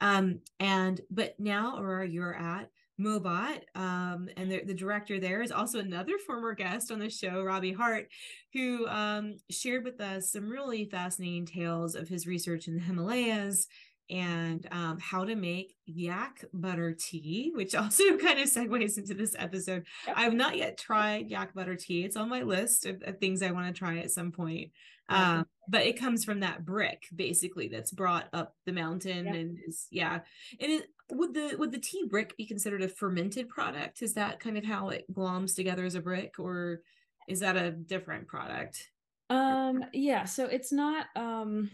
[0.00, 5.52] Um, and but now, Aurora, you're at Mobot, um, and the, the, director there is
[5.52, 8.08] also another former guest on the show, Robbie Hart,
[8.52, 13.68] who um, shared with us some really fascinating tales of his research in the Himalayas
[14.10, 19.34] and um, how to make yak butter tea, which also kind of segues into this
[19.38, 19.84] episode.
[20.06, 20.16] Yep.
[20.18, 22.04] I've not yet tried yak butter tea.
[22.04, 24.70] It's on my list of, of things I want to try at some point.
[25.10, 29.34] Um, but it comes from that brick basically that's brought up the mountain yep.
[29.34, 30.20] and is yeah.
[30.60, 34.02] And it, would the would the tea brick be considered a fermented product?
[34.02, 36.82] Is that kind of how it gloms together as a brick, or
[37.26, 38.90] is that a different product?
[39.30, 41.70] Um, yeah, so it's not um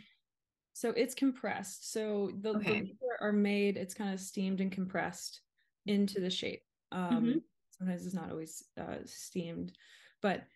[0.74, 1.90] so it's compressed.
[1.92, 2.82] So the, Okay.
[2.82, 5.40] the are made, it's kind of steamed and compressed
[5.86, 6.64] into the shape.
[6.92, 7.44] Um Mhm.
[7.70, 9.78] sometimes it's not always uh steamed,
[10.20, 10.46] but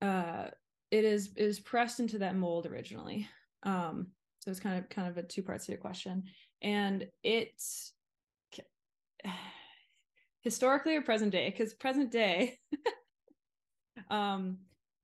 [0.00, 0.50] uh
[0.90, 3.28] it is it is pressed into that mold originally.
[3.62, 6.24] Um so it's kind of kind of a two parts to your question.
[6.62, 7.94] And it's
[10.40, 12.58] historically or present day, because present day
[14.10, 14.60] um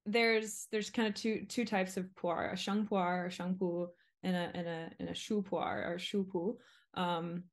[0.06, 3.88] there's there's kind of two two types of pu'er, a sheng pu'er, a sheng pu,
[4.24, 6.58] and a and a and a shu pu'er or shu pu.
[6.94, 7.44] Um,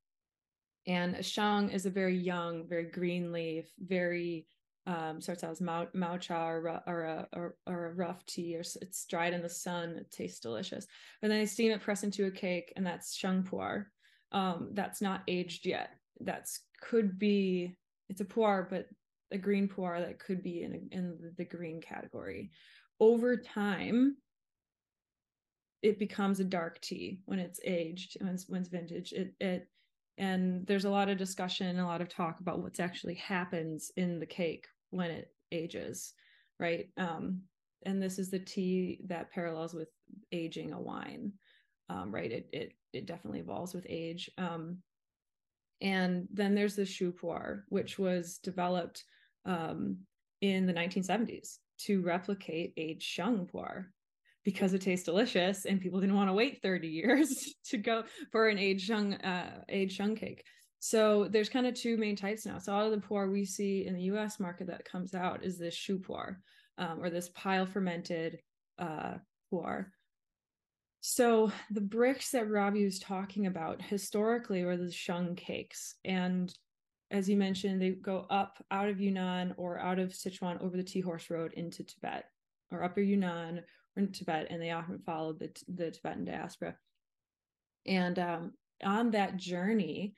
[0.86, 4.46] and a sheng is a very young, very green leaf, very
[4.86, 8.56] um, starts out as mao, mao cha or, or, a, or, or a rough tea,
[8.56, 9.90] or it's dried in the sun.
[9.90, 10.86] It tastes delicious.
[11.20, 13.86] But then they steam it, press into a cake, and that's sheng pu'er.
[14.32, 15.90] Um, that's not aged yet.
[16.20, 17.76] That's could be
[18.08, 18.86] it's a pu'er, but
[19.30, 22.50] a green pu'er that could be in in the green category.
[22.98, 24.16] Over time,
[25.82, 29.12] it becomes a dark tea when it's aged when it's, when it's vintage.
[29.12, 29.68] It it
[30.18, 34.20] and there's a lot of discussion, a lot of talk about what's actually happens in
[34.20, 36.12] the cake when it ages,
[36.60, 36.88] right?
[36.96, 37.42] Um,
[37.84, 39.88] and this is the tea that parallels with
[40.30, 41.32] aging a wine,
[41.88, 42.30] um, right?
[42.30, 44.30] It it it definitely evolves with age.
[44.38, 44.78] Um,
[45.80, 49.02] and then there's the shu pu'er, which was developed
[49.44, 49.96] um,
[50.40, 53.86] in the 1970s to replicate aged sheng pu'er
[54.44, 58.48] because it tastes delicious and people didn't want to wait 30 years to go for
[58.48, 60.44] an aged sheng uh, aged sheng cake.
[60.80, 62.58] So there's kind of two main types now.
[62.58, 64.40] So all of the pu'er we see in the U.S.
[64.40, 66.36] market that comes out is this shu pu'er
[66.76, 68.38] um, or this pile fermented
[68.78, 69.14] uh.
[71.02, 76.50] So the bricks that Robbie was talking about historically were the sheng cakes, and
[77.10, 80.82] as you mentioned, they go up out of Yunnan or out of Sichuan over the
[80.82, 82.24] Tea Horse Road into Tibet
[82.70, 83.60] or Upper Yunnan
[84.12, 86.76] Tibet, and they often followed the the Tibetan diaspora.
[87.86, 88.52] And um,
[88.84, 90.14] on that journey,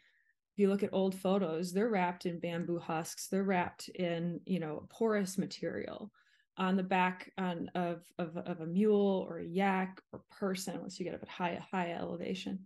[0.52, 3.28] if you look at old photos, they're wrapped in bamboo husks.
[3.28, 6.12] They're wrapped in you know porous material
[6.56, 10.98] on the back on of, of of a mule or a yak or person once
[10.98, 12.60] you get up at high high elevation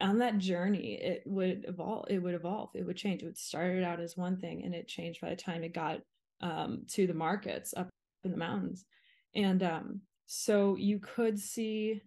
[0.00, 4.00] on that journey it would evolve it would evolve it would change it started out
[4.00, 6.00] as one thing and it changed by the time it got
[6.40, 7.90] um, to the markets up
[8.24, 8.86] in the mountains
[9.34, 10.00] and um,
[10.32, 12.00] so you could see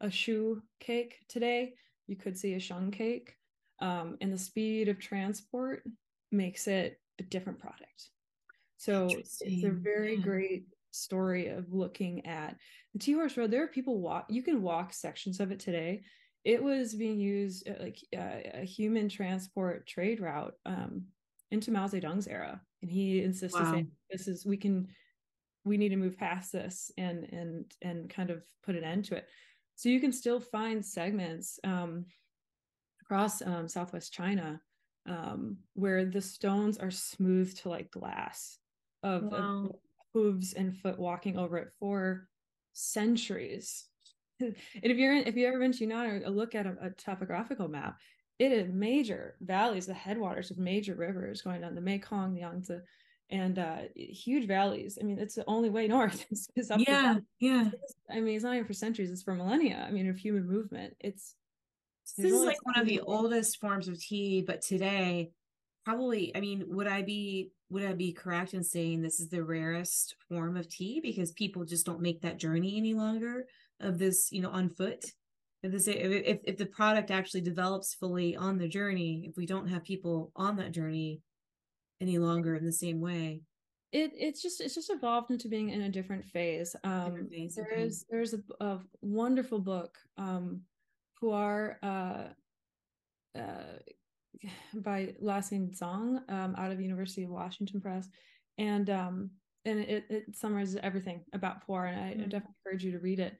[0.00, 1.74] a shu cake today
[2.06, 3.34] you could see a sheng cake
[3.80, 5.82] um, and the speed of transport
[6.30, 8.10] makes it a different product
[8.76, 10.22] so it's a very Yeah.
[10.22, 12.56] great story of looking at
[12.92, 13.50] the Tea Horse Road.
[13.50, 14.26] There are people walk.
[14.30, 16.02] You can walk sections of it today.
[16.44, 21.06] It was being used uh, like uh, a human transport trade route um,
[21.50, 23.70] into Mao Zedong's era, and he insisted Wow.
[23.72, 24.88] saying, "This is we can,
[25.66, 29.16] we need to move past this and and and kind of put an end to
[29.16, 29.26] it."
[29.74, 32.06] So you can still find segments um,
[33.02, 34.60] across um, Southwest China
[35.06, 38.58] um, where the stones are smooth to like glass
[39.02, 39.72] of, of
[40.12, 42.26] hooves and foot walking over it for
[42.72, 43.84] centuries.
[44.40, 46.90] and if you're in, if you ever been to Yunnan or look at a, a
[46.90, 47.96] topographical map,
[48.38, 52.78] it is major valleys, the headwaters of major rivers going down the Mekong, the Yangtze,
[53.30, 54.98] and uh, huge valleys.
[55.00, 56.80] I mean, it's the only way north is, is up.
[56.86, 57.70] Yeah, yeah.
[58.10, 59.84] I mean, it's not even for centuries; it's for millennia.
[59.86, 60.94] I mean, of human movement.
[61.00, 61.34] It's
[62.16, 65.30] This is like one of the oldest forms of tea, but today,
[65.84, 69.42] probably, I mean, would I be would I be correct in saying this is the
[69.42, 73.46] rarest form of tea because people just don't make that journey any longer
[73.80, 75.04] of this, you know, on foot?
[75.62, 79.46] If this if if, if the product actually develops fully on the journey, if we
[79.46, 81.22] don't have people on that journey
[82.00, 83.42] any longer in the same way,
[83.92, 86.74] it it's just it's just evolved into being in a different phase.
[86.84, 87.82] Um Different phase, there okay.
[87.82, 90.62] is there's a, a wonderful book um
[91.22, 92.24] Pu'er uh
[93.38, 93.78] uh
[94.74, 98.08] by Lassing Zong um out of University of Washington Press.
[98.58, 99.30] And um
[99.64, 102.28] and it, it summarizes everything about Pu'er and I, I Mm.
[102.30, 103.38] definitely encourage you to read it.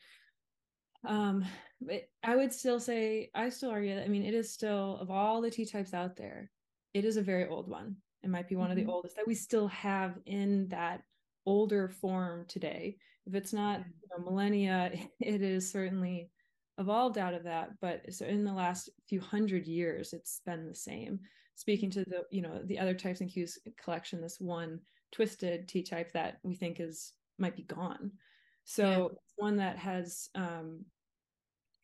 [1.05, 1.45] Um
[1.81, 5.11] but I would still say I still argue that I mean it is still of
[5.11, 6.51] all the tea types out there
[6.95, 8.87] it is a very old one it might be one of Mhm.
[8.87, 11.05] the oldest that we still have in that
[11.47, 16.33] older form today if it's not you know, millennia it is certainly
[16.79, 20.75] evolved out of that but so in the last few hundred years it's been the
[20.75, 21.21] same
[21.55, 24.81] speaking to the you know the other types and Kew's collection this one
[25.13, 28.19] twisted t type that we think is might be gone
[28.65, 29.19] so Yeah.
[29.37, 30.85] one that has um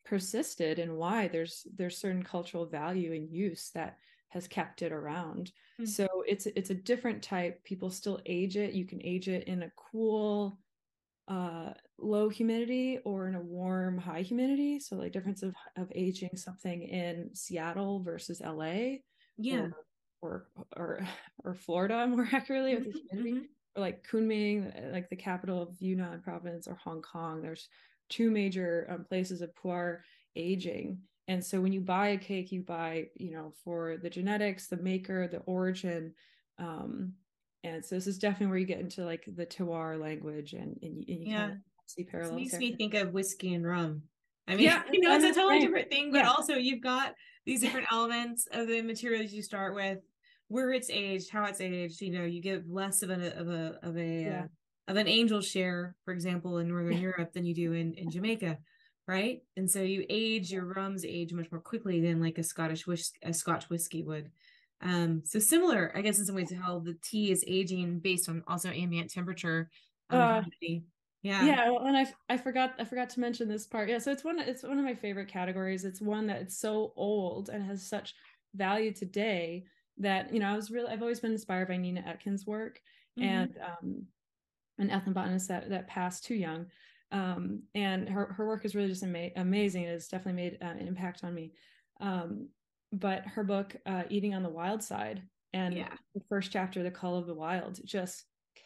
[0.03, 3.97] persisted and why there's there's certain cultural value and use that
[4.33, 5.51] has kept it around.
[5.77, 5.85] Hmm.
[5.85, 7.63] so it's it's a different type.
[7.63, 8.73] People still age it.
[8.73, 10.59] You can age it in a cool
[11.27, 14.79] uh low humidity or in a warm high humidity.
[14.79, 18.73] So like difference of, of aging something in seattle versus la
[19.37, 19.59] yeah.
[19.59, 19.73] or
[20.21, 21.07] or or,
[21.43, 23.47] or florida more accurately with the humidity mhm.
[23.75, 27.41] or like kunming like the capital of yunnan province or hong kong.
[27.41, 27.69] There's
[28.09, 29.99] two major um, places of pu'er
[30.35, 34.67] aging and so when you buy a cake you buy you know for the genetics
[34.67, 36.13] the maker the origin
[36.59, 37.13] um
[37.63, 40.97] and so this is definitely where you get into like the terroir language and, and,
[40.97, 41.37] you, and you Yeah.
[41.37, 42.59] kind of see This makes there.
[42.59, 44.03] me think of whiskey and rum.
[44.47, 46.29] I mean, Yeah, you know, it's a totally different thing, but Yeah.
[46.29, 47.13] also you've got
[47.45, 49.99] these different elements of the materials you start with,
[50.49, 52.01] where it's aged, how it's aged.
[52.01, 54.41] You know, you give less of a of a of a Yeah.
[54.41, 54.47] uh,
[54.89, 58.57] of an angel share, for example, in Northern Europe than you do in in Jamaica,
[59.07, 59.43] right?
[59.57, 63.13] And so you age your rums age much more quickly than like a Scottish whis-
[63.21, 64.31] a Scotch whiskey would.
[64.81, 68.29] Um, so similar, I guess, in some ways to how the tea is aging based
[68.29, 69.69] on also ambient temperature.
[70.09, 70.43] Um, Uh,
[71.21, 74.11] yeah, yeah well, and I, I forgot i forgot to mention this part yeah so
[74.11, 77.63] it's one it's one of my favorite categories it's one that it's so old and
[77.63, 78.15] has such
[78.53, 79.65] value today
[79.97, 82.81] that you know i was really i've always been inspired by nina etkin's work
[83.15, 83.23] Mhm.
[83.25, 84.07] and um
[84.79, 86.67] an ethnobotanist that that passed too young
[87.13, 89.83] um and her her work is really just ama- amazing.
[89.85, 91.53] It's definitely made uh, an impact on me.
[92.01, 92.49] Um
[92.91, 95.23] but her book uh eating on the wild side
[95.53, 95.93] and Yeah.
[96.15, 98.25] the first chapter the call of the wild just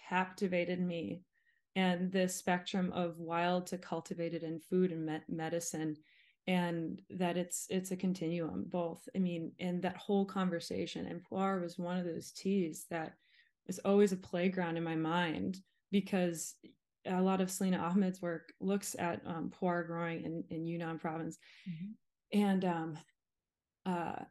[0.10, 1.22] captivated me.
[1.76, 5.98] And this spectrum of wild to cultivated in food and me- medicine
[6.48, 11.62] and that it's it's a continuum both i mean and that whole conversation and pu'er
[11.62, 13.14] was one of those teas that
[13.68, 15.60] is always a playground in my mind
[15.92, 16.56] because
[17.08, 21.38] a lot of selena ahmed's work looks at um, pu'er growing in, in yunnan province
[21.68, 21.96] Mhm.
[22.34, 22.98] and um
[23.86, 24.24] uh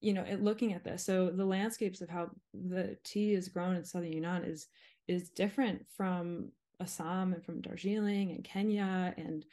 [0.00, 3.76] you know it, looking at this so the landscapes of how the tea is grown
[3.76, 4.68] in southern yunnan is
[5.08, 9.46] is different from assam and from darjeeling and kenya and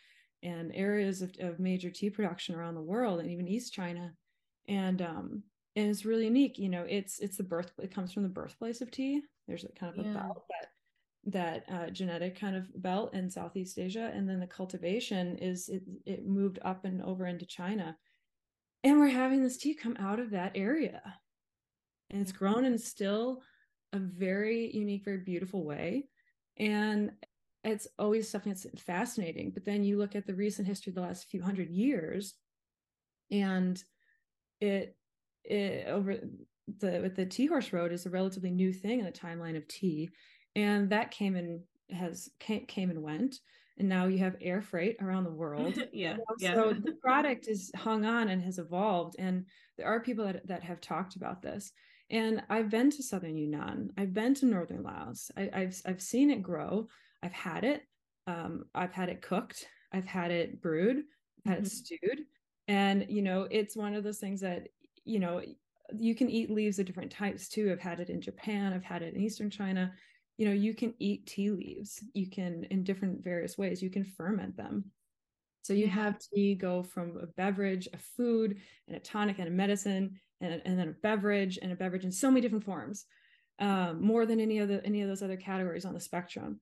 [0.44, 4.14] and areas of, of major tea production around the world and even east china
[4.68, 5.44] and um
[5.76, 8.82] and it's really unique you know it's it's the birth it comes from the birthplace
[8.82, 10.12] of tea there's a kind of Yeah.
[10.12, 10.71] a belt that
[11.26, 15.84] that uh, genetic kind of belt in southeast asia and then the cultivation is it,
[16.06, 17.96] it moved up and over into china.
[18.84, 21.02] And we're having this tea come out of that area.
[22.10, 23.42] And it's grown in still
[23.94, 26.08] a very unique very beautiful way.
[26.58, 27.12] And
[27.64, 29.52] it's always something that's fascinating.
[29.52, 32.34] But then you look at the recent history of the last few hundred years
[33.32, 33.82] and
[34.60, 34.96] it
[35.44, 36.18] it over
[36.80, 39.68] the with the tea horse road is a relatively new thing in the timeline of
[39.68, 40.10] tea
[40.56, 43.40] and that came and has came, came and went
[43.82, 46.54] and now you have air freight around the world yeah, know, yeah.
[46.54, 49.16] So the product is hung on and has evolved.
[49.18, 51.72] And there are people that, that have talked about this.
[52.12, 53.92] And I've been to Southern Yunnan.
[53.98, 55.32] I've been to Northern Laos.
[55.36, 56.90] I, have I've seen it grow.
[57.24, 57.82] I've had it.
[58.28, 59.66] Um, I've had it cooked.
[59.92, 61.04] I've had it brewed.
[61.46, 62.26] I've had it stewed.
[62.68, 64.68] And you know, it's one of those things that
[65.06, 65.42] you know
[65.98, 67.72] you can eat leaves of different types too.
[67.72, 68.74] I've had it in Japan.
[68.74, 69.92] I've had it in Eastern China.
[70.38, 72.04] You know, you can eat tea leaves.
[72.14, 73.82] You can in different various ways.
[73.82, 74.86] You can ferment them.
[75.64, 79.52] So you have tea go from a beverage, a food, and a tonic and a
[79.52, 83.06] medicine, and, and then a beverage and a beverage in so many different forms,
[83.60, 86.60] um, more than any of the any of those other categories on the spectrum.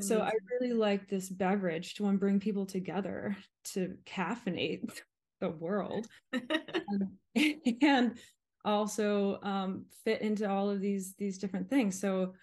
[0.00, 3.36] So I really like this beverage to bring people together
[3.74, 5.00] to caffeinate
[5.40, 7.18] the world um,
[7.82, 8.18] and
[8.64, 12.00] also um, fit into all of these these different things.
[12.00, 12.34] So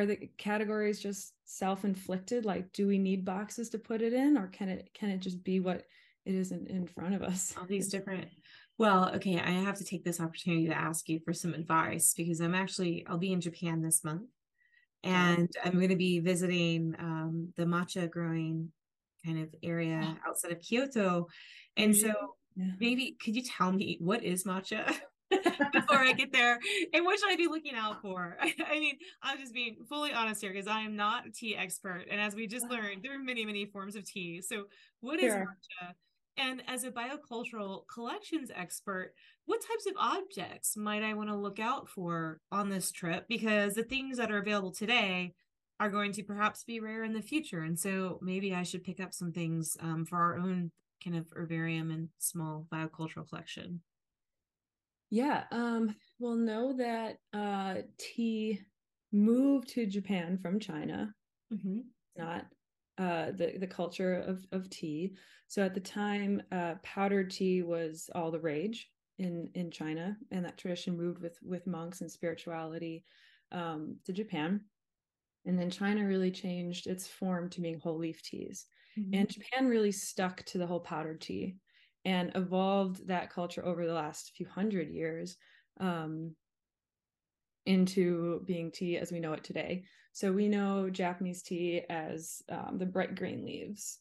[0.00, 2.44] are the categories just self-inflicted?
[2.44, 5.42] Like, do we need boxes to put it in, or can it can it just
[5.44, 5.84] be what
[6.24, 7.54] it is in, in front of us?
[7.58, 8.26] all these different
[8.78, 12.40] well okay i have to take this opportunity to ask you for some advice because
[12.40, 14.28] i'm actually i'll be in japan this month
[15.04, 18.70] and i'm going to be visiting um, the matcha growing
[19.24, 21.26] kind of area outside of kyoto
[21.76, 22.12] and so
[22.56, 22.72] Yeah.
[22.80, 24.92] maybe could you tell me what is matcha
[25.72, 26.58] before i get there
[26.92, 30.40] and what should i be looking out for i mean i'm just being fully honest
[30.40, 33.22] here because i am not a tea expert and as we just learned there are
[33.22, 34.64] many many forms of tea so
[35.00, 35.40] what is are.
[35.40, 35.94] matcha
[36.38, 39.14] and as a biocultural collections expert,
[39.46, 43.26] what types of objects might I want to look out for on this trip?
[43.28, 45.32] Because the things that are available today
[45.80, 47.60] are going to perhaps be rare in the future.
[47.60, 50.72] And so maybe I should pick up some things um, for our own
[51.02, 53.80] kind of herbarium and small biocultural collection.
[55.10, 55.46] Yeah.
[55.50, 58.62] Um, well, know that uh, tea
[59.12, 61.14] moved to Japan from China.
[61.52, 61.88] Mm-hmm.
[62.16, 62.46] not
[62.98, 65.16] uh, the the culture of of tea.
[65.48, 70.44] So at the time, uh, powdered tea was all the rage in in China, and
[70.44, 73.04] that tradition moved with with monks and spirituality
[73.52, 74.64] um, to Japan.
[75.46, 78.66] And then China really changed its form to being whole leaf teas.
[78.96, 79.12] Mhm.
[79.12, 81.58] And Japan really stuck to the whole powdered tea
[82.06, 85.36] and evolved that culture over the last few hundred years
[85.80, 86.34] um,
[87.66, 89.84] into being tea as we know it today.
[90.12, 93.98] So we know Japanese tea as um, the bright green leaves.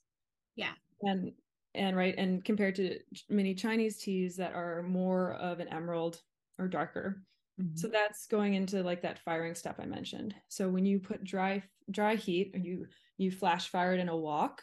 [0.55, 0.73] Yeah.
[1.01, 1.33] And
[1.73, 6.21] and right and compared to many Chinese teas that are more of an emerald
[6.57, 7.23] or darker.
[7.59, 7.77] Mhm.
[7.77, 10.35] So that's going into like that firing step I mentioned.
[10.47, 12.85] So when you put dry dry heat or you
[13.17, 14.61] you flash fire it in a wok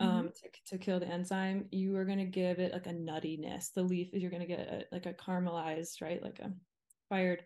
[0.00, 3.72] um to, to kill the enzyme, you are going to give it like a nuttiness.
[3.72, 6.22] The leaf is you're going to get a, like a caramelized, right?
[6.22, 6.52] Like a
[7.08, 7.44] fired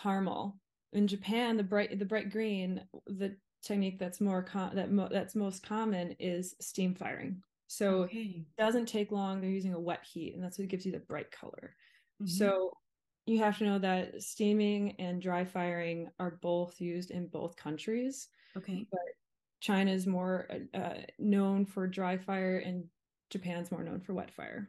[0.00, 0.58] caramel.
[0.92, 5.34] In Japan, the bright the bright green, the technique that's more com- that mo- that's
[5.34, 7.42] most common is steam firing.
[7.66, 8.18] So okay.
[8.18, 9.40] it doesn't take long.
[9.40, 11.74] They're using a wet heat, and that's what gives you the bright color.
[12.22, 12.28] Mhm.
[12.28, 12.76] So
[13.26, 18.28] you have to know that steaming and dry firing are both used in both countries.
[18.56, 18.86] okay.
[19.64, 22.84] China is more uh, known for dry fire, and
[23.30, 24.68] Japan's more known for wet fire.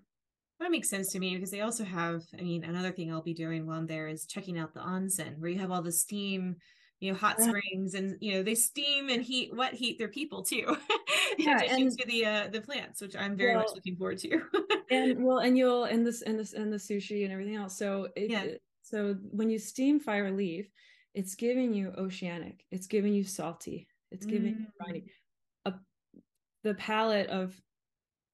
[0.62, 3.34] That makes sense to me because they also have, I mean, another thing I'll be
[3.34, 6.56] doing while I'm there is checking out the onsen where you have all the steam,
[7.02, 7.48] you know, hot Yeah.
[7.50, 10.78] springs and you know, they steam and heat wet heat their people too.
[11.38, 14.20] in Yeah, addition and- to the uh the plants, which I'm very much looking forward
[14.20, 14.42] to.
[14.92, 18.08] and well and you'll and this and this and the sushi and everything else so
[18.16, 18.46] it, Yeah.
[18.82, 20.70] so when you steam fire leaf
[21.16, 25.10] it's giving you oceanic it's giving you salty it's giving Mm.
[25.66, 25.74] a,
[26.64, 27.60] the palette of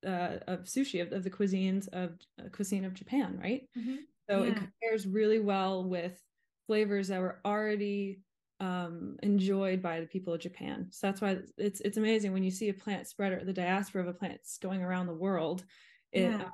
[0.06, 3.98] uh of sushi of, of the cuisines of uh, cuisine of japan right Mhm.
[4.30, 6.20] so it compares really well with
[6.68, 8.22] flavors that were already
[8.60, 12.52] um enjoyed by the people of japan so that's why it's it's amazing when you
[12.52, 15.64] see a plant spread or the diaspora of a plant going around the world
[16.12, 16.50] it Yeah.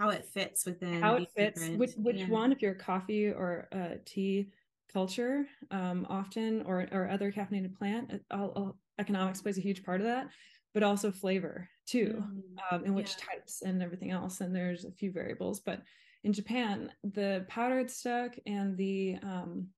[0.00, 2.28] How it fits within how it fits different- which which yeah.
[2.40, 4.50] one if you're a coffee or a tea
[4.92, 10.00] culture um often or or other caffeinated plant all, all- economics plays a huge part
[10.00, 10.28] of that
[10.74, 13.24] but also flavor too Mm, um and which yeah.
[13.32, 15.82] types and everything else and there's a few variables but
[16.24, 19.68] in japan the powdered stuck and the um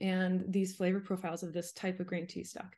[0.00, 2.76] and these flavor profiles of this type of green tea stock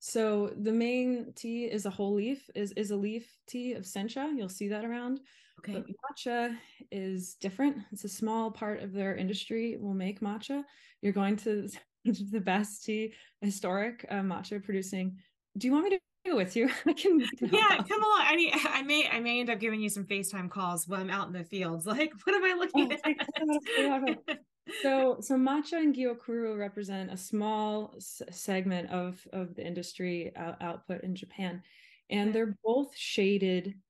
[0.00, 4.34] so the main tea is a whole leaf is is a leaf tea of sencha
[4.36, 5.20] you'll see that around
[5.58, 5.74] Okay.
[5.74, 5.84] but
[6.16, 6.56] matcha
[6.90, 7.76] is different.
[7.92, 10.64] It's a small part of their industry will make matcha.
[11.02, 11.68] You're going to
[12.04, 15.18] the best tea historic uh, matcha producing.
[15.58, 16.70] Do you want me to go with you?
[16.86, 17.20] I can.
[17.42, 17.86] Yeah, out.
[17.86, 18.22] come along.
[18.22, 21.10] I mean, I may I may end up giving you some FaceTime calls while I'm
[21.10, 21.84] out in the fields.
[21.84, 24.38] Like, what am I looking Oh, at?
[24.72, 30.56] So, so matcha and gyokuro represent a small s- segment of of the industry uh,
[30.60, 31.62] output in Japan,
[32.08, 33.82] and they're both shaded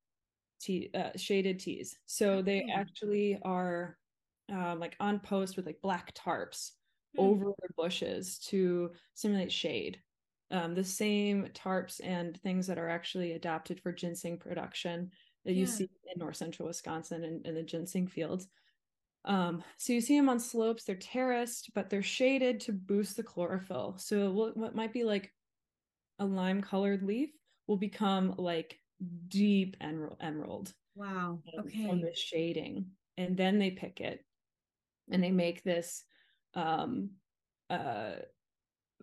[0.60, 1.98] tea, uh, shaded teas.
[2.06, 3.98] So they actually are
[4.50, 6.72] um, like on post with like black tarps
[7.14, 7.18] Hmm.
[7.18, 10.02] over their bushes to simulate shade.
[10.50, 15.12] Um, the same tarps and things that are actually adapted for ginseng production
[15.44, 18.48] that you see in north central Wisconsin and in the ginseng fields.
[19.24, 23.22] Um, so you see them on slopes, they're terraced, but they're shaded to boost the
[23.22, 23.96] chlorophyll.
[23.98, 25.32] So what, what might be like
[26.18, 27.30] a lime colored leaf
[27.66, 28.78] will become like
[29.28, 31.40] deep emerald emerald Wow.
[31.56, 31.86] um, Okay.
[31.86, 34.24] from the shading and then they pick it
[35.10, 36.04] and they make this
[36.54, 37.10] um
[37.70, 38.12] uh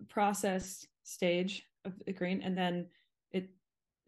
[0.08, 2.86] processed stage of the green and then
[3.32, 3.50] it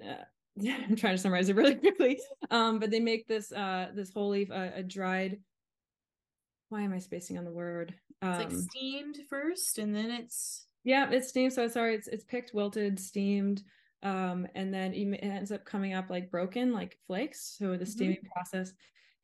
[0.04, 0.22] uh,
[0.68, 4.28] i'm trying to summarize it really quickly um but they make this uh this whole
[4.28, 5.38] leaf uh, a dried
[6.71, 7.95] why am i spacing on the word
[8.29, 11.53] It's like um steamed first, and then it's yeah, it's steamed.
[11.53, 13.62] So sorry, it's it's picked, wilted, steamed,
[14.03, 17.57] um, and then it ends up coming up like broken, like flakes.
[17.59, 17.87] So the Mhm.
[17.87, 18.73] steaming process,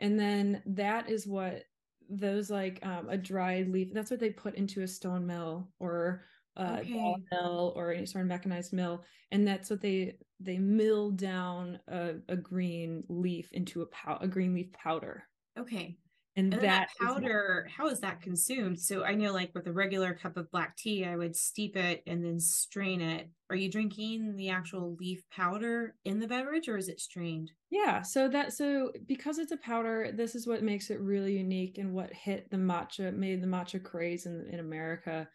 [0.01, 1.65] and then that is what
[2.11, 3.93] those like um, a dried leaf.
[3.93, 6.25] That's what they put into a stone mill or
[6.57, 7.25] a ball Okay.
[7.33, 12.17] mill or any sort of mechanized mill, and that's what they they mill down a,
[12.29, 15.25] a green leaf into a pow- a green leaf powder,
[15.59, 15.99] okay.
[16.37, 18.79] And, And that that is powder, how is that consumed?
[18.81, 22.03] So I know, like with a regular cup of black tea, I would steep it
[22.07, 23.31] and then strain it.
[23.51, 27.53] Are you drinking the actual leaf powder in the beverage, or is it strained?
[27.71, 31.79] Yeah, so that so because it's a powder, this is what makes it really unique
[31.79, 35.29] and what hit the matcha, made the matcha craze in in America.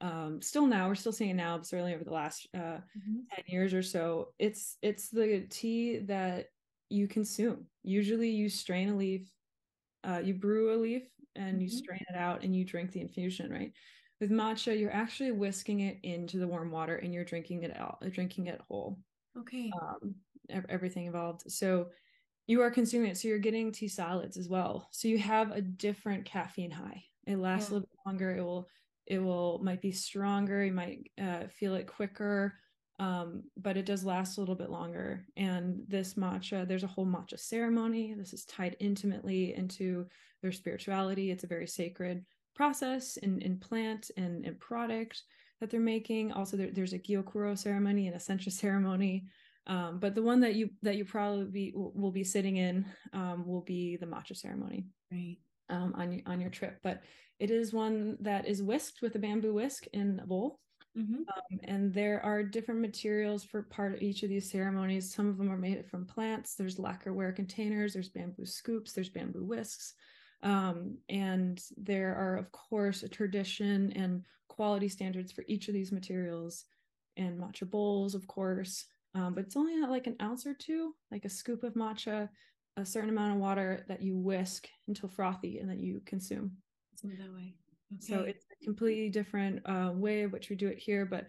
[0.00, 2.78] Um, still now, we're still seeing it now, but certainly over the last uh,
[3.34, 6.46] ten years or so, it's it's the tea that
[6.88, 7.66] you consume.
[7.82, 9.30] Usually, you strain a leaf,
[10.04, 11.70] uh, you brew a leaf, and you Mhm.
[11.70, 13.50] strain it out, and you drink the infusion.
[13.52, 13.72] Right?
[14.20, 18.00] With matcha, you're actually whisking it into the warm water, and you're drinking it out,
[18.12, 19.02] drinking it whole
[19.36, 19.82] Okay.
[19.82, 20.16] um,
[20.68, 21.50] everything involved.
[21.50, 21.90] So
[22.46, 23.18] you are consuming it.
[23.18, 24.88] So you're getting tea solids as well.
[24.92, 27.04] So you have a different caffeine high.
[27.26, 27.72] It lasts Yeah.
[27.72, 28.36] a little bit longer.
[28.36, 28.68] It will
[29.06, 32.60] it will might be stronger you might uh, feel it quicker
[32.98, 35.26] um, but it does last a little bit longer.
[35.36, 38.14] And this matcha there's a whole matcha ceremony.
[38.16, 40.06] This is tied intimately into
[40.42, 41.30] their spirituality.
[41.30, 42.24] It's a very sacred
[42.54, 45.22] process and, and plant and, and product
[45.60, 46.32] that they're making.
[46.32, 49.24] Also there, there's a gyokuro ceremony and a sencha ceremony.
[49.66, 52.84] Um, but the one that you that you probably be, will be sitting in
[53.14, 55.38] um, will be the matcha ceremony right.
[55.70, 56.78] um, on your on your trip.
[56.82, 57.00] But
[57.40, 60.60] it is one that is whisked with a bamboo whisk in a bowl
[60.96, 61.14] mm-hmm.
[61.14, 65.38] Um, and there are different materials for part of each of these ceremonies some of
[65.38, 69.94] them are made from plants there's lacquerware containers there's bamboo scoops there's bamboo whisks
[70.42, 75.92] um, and there are of course a tradition and quality standards for each of these
[75.92, 76.64] materials
[77.16, 81.24] and matcha bowls of course um, but it's only like an ounce or two, like
[81.24, 82.28] a scoop of matcha,
[82.76, 86.52] a certain amount of water that you whisk until frothy and that you consume.
[87.18, 87.54] that way.
[87.94, 88.12] Okay.
[88.12, 91.26] So it's completely different uh, way of which we do it here, but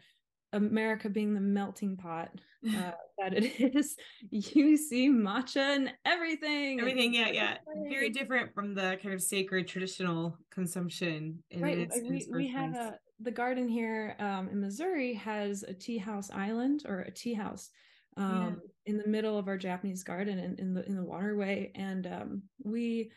[0.53, 2.31] America being the melting pot
[2.67, 3.95] uh, that it is,
[4.31, 6.79] you see matcha and everything.
[6.79, 7.57] Everything, yeah, yeah.
[7.89, 11.43] Very different from the kind of sacred traditional consumption.
[11.57, 11.77] right.
[11.77, 16.29] Its, we, we have a the garden here um, in Missouri has a tea house
[16.31, 17.69] island or a tea house
[18.17, 18.91] um, yeah.
[18.91, 22.43] in the middle of our Japanese garden in, in the in the waterway, and um,
[22.63, 23.11] we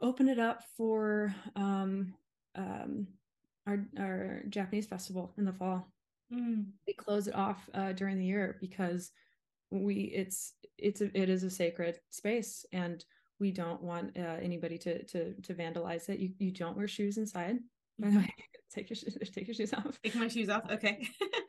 [0.00, 2.14] open it up for um,
[2.54, 3.06] um,
[3.68, 5.92] our our Japanese festival in the fall.
[6.32, 6.66] Mm.
[6.86, 9.12] We close it off uh, during the year because
[9.70, 13.04] we it's it's a, it is a sacred space and
[13.40, 16.18] we don't want uh, anybody to to to vandalize it.
[16.18, 17.58] You you don't wear shoes inside.
[17.98, 18.34] By the way,
[18.74, 19.98] take your take your shoes off.
[20.02, 20.70] Take my shoes off.
[20.70, 21.06] Okay.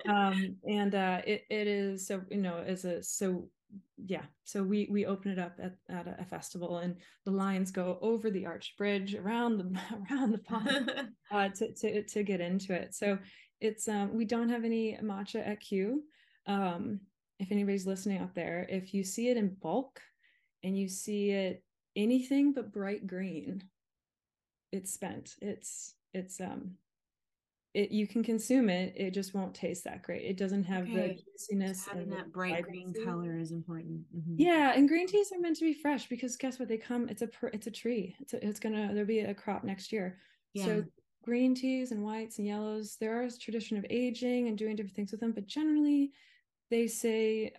[0.07, 3.49] um, and uh, it it is so you know as a so
[3.97, 6.95] yeah so we we open it up at, at a, a, festival and
[7.26, 9.80] the lions go over the arched bridge around the
[10.11, 10.91] around the pond
[11.32, 12.95] uh, to, to to get into it.
[12.95, 13.17] So
[13.61, 16.03] it's um we don't have any matcha at Kew.
[16.47, 17.01] Um
[17.39, 19.99] if anybody's listening out there if you see it in bulk
[20.63, 21.63] and you see it
[21.95, 23.63] anything but bright green
[24.72, 25.36] it's spent.
[25.41, 26.72] It's it's um
[27.74, 30.93] it you can consume it it just won't taste that great it doesn't have okay.
[30.93, 34.36] the juiciness so and that bright green color is important mm-hmm.
[34.38, 37.22] yeah and green teas are meant to be fresh because guess what they come it's
[37.22, 40.17] a it's a tree it's a, it's gonna there'll be a crop next year
[40.53, 40.65] yeah.
[40.65, 40.84] so
[41.24, 45.11] green teas and whites and yellows there is tradition of aging and doing different things
[45.11, 46.11] with them but generally
[46.72, 47.51] they say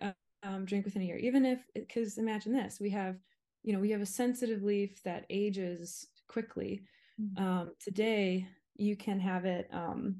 [0.43, 3.15] um, drink within a year even if because imagine this we have
[3.63, 6.81] you know we have a sensitive leaf that ages quickly
[7.21, 7.43] mm-hmm.
[7.43, 10.17] um, today you can have it um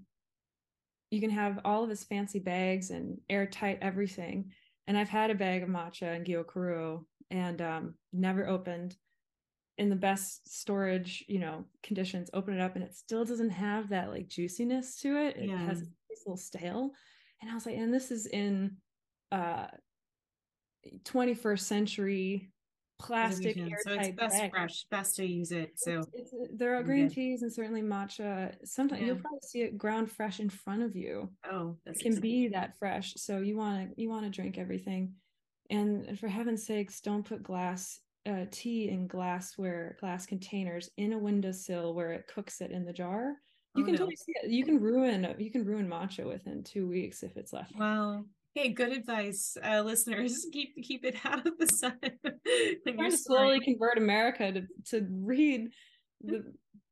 [1.09, 4.51] you can have all of his fancy bags and airtight everything.
[4.87, 8.95] And i've had a bag of matcha and gyokuro and um never opened.
[9.77, 13.89] In the best storage you know conditions open it up and it still doesn't have
[13.89, 15.37] that like juiciness to it.
[15.37, 15.57] It yeah.
[15.57, 15.85] has a
[16.19, 16.91] little stale.
[17.41, 18.77] And i was like and this is in
[19.31, 19.67] uh
[21.03, 22.51] 21st century
[23.01, 24.51] plastic so it's best bag.
[24.51, 28.53] fresh best to use it so it's, it's, there are green teas and certainly matcha
[28.63, 29.07] sometimes yeah.
[29.07, 32.21] you'll probably see it ground fresh in front of you oh it can exciting.
[32.21, 35.13] be that fresh so you want to you want to drink everything
[35.69, 37.99] and for heaven's sakes don't put glass
[38.29, 42.93] uh, tea in glassware glass containers in a windowsill where it cooks it in the
[42.93, 43.33] jar
[43.75, 43.99] you oh, can no.
[43.99, 47.53] totally see it you can ruin you can ruin matcha within two weeks if it's
[47.53, 48.23] left wow
[48.53, 50.45] Hey, good advice, uh, listeners.
[50.53, 51.97] Keep keep it out of the sun.
[52.85, 55.69] Trying to slowly convert America to to read
[56.21, 56.43] the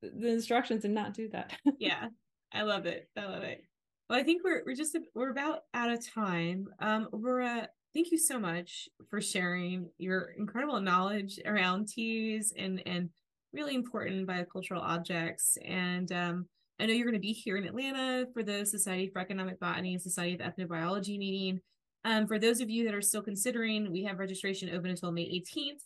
[0.01, 1.51] the instructions and not do that.
[1.79, 2.07] yeah,
[2.53, 3.09] I love it.
[3.17, 3.61] I love it.
[4.09, 6.67] Well, I think we're we're just we're about out of time.
[6.79, 13.09] Um, Aurora, thank you so much for sharing your incredible knowledge around teas and and
[13.51, 16.45] really important biocultural objects and um
[16.79, 19.93] I know you're going to be here in Atlanta for the Society for Economic Botany
[19.93, 21.59] and Society of Ethnobiology meeting.
[22.05, 25.25] Um, for those of you that are still considering, we have registration open until May
[25.25, 25.83] 18th.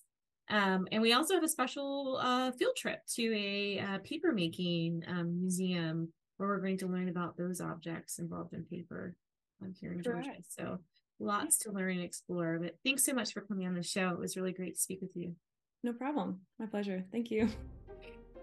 [0.49, 5.03] Um, and we also have a special uh, field trip to a uh, paper making
[5.07, 9.15] um, museum where we're going to learn about those objects involved in paper
[9.61, 10.33] um, here in Georgia.
[10.47, 10.79] So
[11.19, 12.59] lots to learn and explore.
[12.61, 14.09] But thanks so much for coming on the show.
[14.09, 15.35] It was really great to speak with you.
[15.83, 16.41] No problem.
[16.59, 17.03] My pleasure.
[17.11, 17.49] Thank you.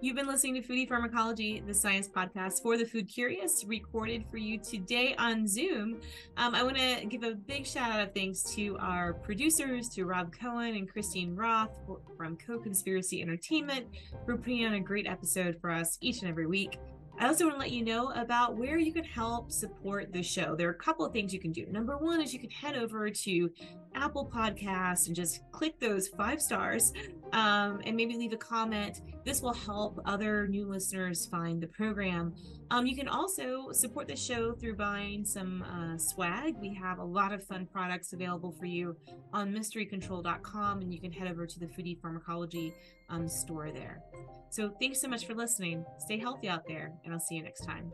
[0.03, 4.39] You've been listening to Foodie Pharmacology, the science podcast for the food curious, recorded for
[4.39, 6.01] you today on Zoom.
[6.39, 10.07] Um, I want to give a big shout out of thanks to our producers, to
[10.07, 11.73] Rob Cohen and Christine Roth
[12.17, 13.89] from Co Conspiracy Entertainment,
[14.25, 16.79] for putting on a great episode for us each and every week.
[17.19, 20.57] I also want to let you know about where you can help support the show.
[20.57, 21.67] There are a couple of things you can do.
[21.67, 23.51] Number one is you can head over to
[23.95, 26.93] Apple Podcasts and just click those five stars
[27.33, 29.01] um, and maybe leave a comment.
[29.25, 32.35] This will help other new listeners find the program.
[32.71, 36.57] Um, you can also support the show through buying some uh, swag.
[36.61, 38.97] We have a lot of fun products available for you
[39.33, 42.75] on mysterycontrol.com, and you can head over to the Foodie Pharmacology
[43.09, 44.03] um, store there.
[44.51, 45.85] So thanks so much for listening.
[45.99, 47.93] Stay healthy out there, and I'll see you next time.